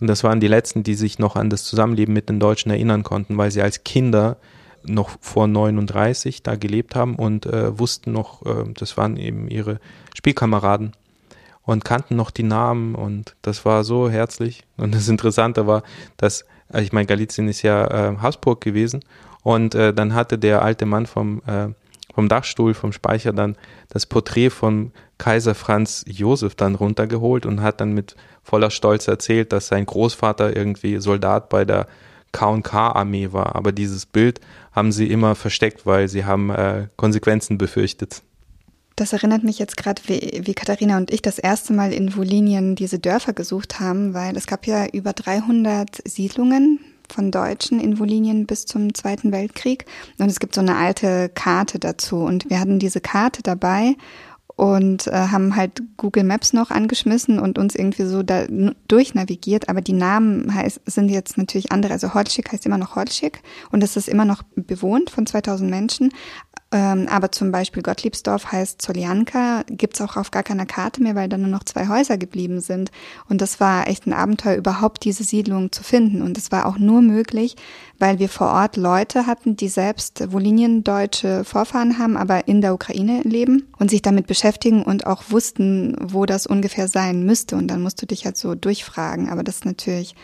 [0.00, 3.02] Und das waren die letzten, die sich noch an das Zusammenleben mit den Deutschen erinnern
[3.02, 4.36] konnten, weil sie als Kinder
[4.84, 9.80] noch vor 39 da gelebt haben und äh, wussten noch, äh, das waren eben ihre
[10.14, 10.92] Spielkameraden
[11.62, 14.62] und kannten noch die Namen und das war so herzlich.
[14.76, 15.82] Und das Interessante war,
[16.16, 16.44] dass,
[16.74, 19.04] ich meine, Galizien ist ja äh, Habsburg gewesen
[19.42, 21.68] und äh, dann hatte der alte Mann vom, äh,
[22.14, 23.56] vom Dachstuhl, vom Speicher dann
[23.88, 29.52] das Porträt von Kaiser Franz Josef dann runtergeholt und hat dann mit voller Stolz erzählt,
[29.52, 31.86] dass sein Großvater irgendwie Soldat bei der
[32.32, 33.56] K&K-Armee war.
[33.56, 34.40] Aber dieses Bild
[34.72, 38.22] haben sie immer versteckt, weil sie haben äh, Konsequenzen befürchtet.
[38.96, 42.76] Das erinnert mich jetzt gerade, wie, wie Katharina und ich das erste Mal in Wolinien
[42.76, 46.80] diese Dörfer gesucht haben, weil es gab ja über 300 Siedlungen
[47.12, 49.84] von Deutschen in Wolinien bis zum Zweiten Weltkrieg.
[50.18, 52.16] Und es gibt so eine alte Karte dazu.
[52.16, 53.96] Und wir hatten diese Karte dabei
[54.56, 58.46] und äh, haben halt Google Maps noch angeschmissen und uns irgendwie so da
[58.88, 59.68] durchnavigiert.
[59.68, 61.92] Aber die Namen heißt, sind jetzt natürlich andere.
[61.92, 66.12] Also Holschik heißt immer noch Holschik und es ist immer noch bewohnt von 2000 Menschen.
[66.76, 71.26] Ähm, aber zum Beispiel Gottliebsdorf heißt Zolianka, gibt's auch auf gar keiner Karte mehr, weil
[71.26, 72.90] da nur noch zwei Häuser geblieben sind.
[73.30, 76.20] Und das war echt ein Abenteuer, überhaupt diese Siedlung zu finden.
[76.20, 77.56] Und es war auch nur möglich,
[77.98, 83.22] weil wir vor Ort Leute hatten, die selbst Woliniendeutsche Vorfahren haben, aber in der Ukraine
[83.22, 87.56] leben und sich damit beschäftigen und auch wussten, wo das ungefähr sein müsste.
[87.56, 89.30] Und dann musst du dich halt so durchfragen.
[89.30, 90.14] Aber das ist natürlich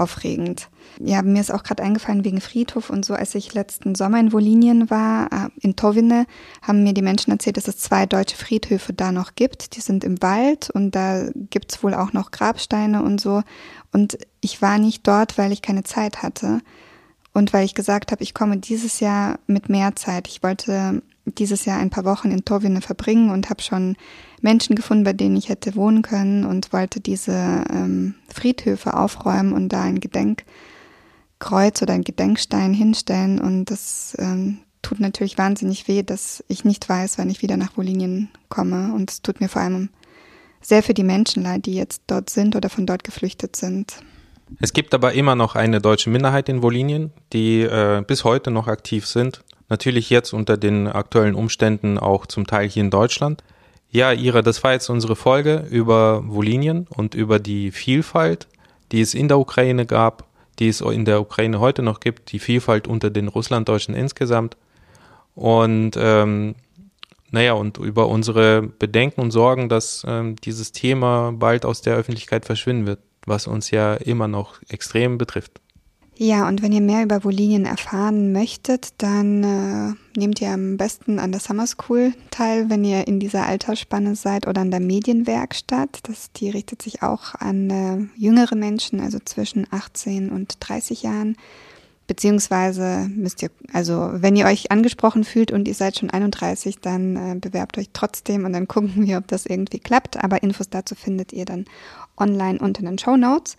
[0.00, 0.68] aufregend.
[0.98, 4.32] Ja, mir ist auch gerade eingefallen wegen Friedhof und so, als ich letzten Sommer in
[4.32, 6.26] Wolinien war, äh, in Towine,
[6.62, 9.76] haben mir die Menschen erzählt, dass es zwei deutsche Friedhöfe da noch gibt.
[9.76, 13.42] Die sind im Wald und da gibt's wohl auch noch Grabsteine und so.
[13.92, 16.60] Und ich war nicht dort, weil ich keine Zeit hatte.
[17.32, 20.26] Und weil ich gesagt habe, ich komme dieses Jahr mit mehr Zeit.
[20.26, 23.96] Ich wollte dieses Jahr ein paar Wochen in Towine verbringen und habe schon
[24.42, 29.68] Menschen gefunden, bei denen ich hätte wohnen können und wollte diese ähm, Friedhöfe aufräumen und
[29.68, 33.40] da ein Gedenkkreuz oder ein Gedenkstein hinstellen.
[33.40, 37.76] Und das ähm, tut natürlich wahnsinnig weh, dass ich nicht weiß, wann ich wieder nach
[37.76, 38.92] Wolinien komme.
[38.94, 39.90] Und es tut mir vor allem
[40.60, 44.02] sehr für die Menschen leid, die jetzt dort sind oder von dort geflüchtet sind.
[44.58, 48.66] Es gibt aber immer noch eine deutsche Minderheit in Wolinien, die äh, bis heute noch
[48.66, 49.42] aktiv sind.
[49.68, 53.44] Natürlich jetzt unter den aktuellen Umständen auch zum Teil hier in Deutschland.
[53.92, 58.46] Ja, Ira, das war jetzt unsere Folge über Wolinien und über die Vielfalt,
[58.92, 60.28] die es in der Ukraine gab,
[60.60, 64.56] die es in der Ukraine heute noch gibt, die Vielfalt unter den Russlanddeutschen insgesamt.
[65.34, 66.54] Und ähm,
[67.32, 72.44] naja, und über unsere Bedenken und Sorgen, dass ähm, dieses Thema bald aus der Öffentlichkeit
[72.44, 75.60] verschwinden wird, was uns ja immer noch extrem betrifft.
[76.22, 81.18] Ja, und wenn ihr mehr über Wolinien erfahren möchtet, dann äh, nehmt ihr am besten
[81.18, 86.00] an der Summer School teil, wenn ihr in dieser Altersspanne seid oder an der Medienwerkstatt.
[86.02, 91.38] Das, die richtet sich auch an äh, jüngere Menschen, also zwischen 18 und 30 Jahren.
[92.06, 97.16] Beziehungsweise müsst ihr, also wenn ihr euch angesprochen fühlt und ihr seid schon 31, dann
[97.16, 100.22] äh, bewerbt euch trotzdem und dann gucken wir, ob das irgendwie klappt.
[100.22, 101.64] Aber Infos dazu findet ihr dann
[102.18, 103.56] online unter den Show Notes.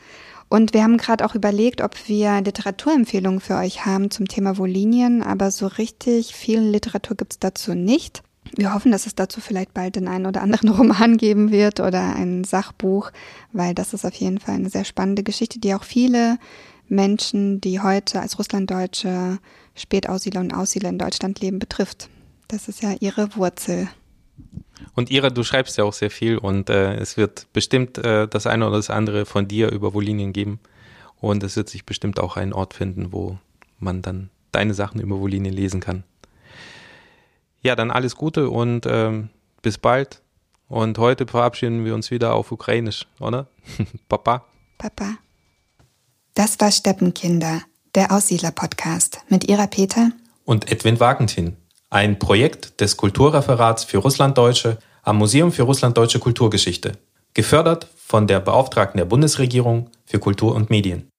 [0.51, 5.23] Und wir haben gerade auch überlegt, ob wir Literaturempfehlungen für euch haben zum Thema Wolinien,
[5.23, 8.21] aber so richtig viel Literatur gibt's dazu nicht.
[8.57, 12.15] Wir hoffen, dass es dazu vielleicht bald den einen oder anderen Roman geben wird oder
[12.17, 13.11] ein Sachbuch,
[13.53, 16.37] weil das ist auf jeden Fall eine sehr spannende Geschichte, die auch viele
[16.89, 19.39] Menschen, die heute als Russlanddeutsche
[19.73, 22.09] Spätaussiedler und Aussiedler in Deutschland leben, betrifft.
[22.49, 23.87] Das ist ja ihre Wurzel.
[24.93, 28.45] Und Ira, du schreibst ja auch sehr viel und äh, es wird bestimmt äh, das
[28.45, 30.59] eine oder das andere von dir über Wolinien geben.
[31.19, 33.37] Und es wird sich bestimmt auch einen Ort finden, wo
[33.79, 36.03] man dann deine Sachen über Wolinien lesen kann.
[37.61, 39.29] Ja, dann alles Gute und ähm,
[39.61, 40.21] bis bald
[40.67, 43.47] Und heute verabschieden wir uns wieder auf Ukrainisch, oder?
[44.09, 44.45] Papa.
[44.77, 45.17] Papa.
[46.33, 47.61] Das war Steppenkinder,
[47.93, 50.11] der Aussiedler-Podcast mit Ira Peter
[50.45, 51.55] und Edwin Wagentin.
[51.93, 56.93] Ein Projekt des Kulturreferats für Russlanddeutsche am Museum für Russlanddeutsche Kulturgeschichte.
[57.33, 61.10] Gefördert von der Beauftragten der Bundesregierung für Kultur und Medien.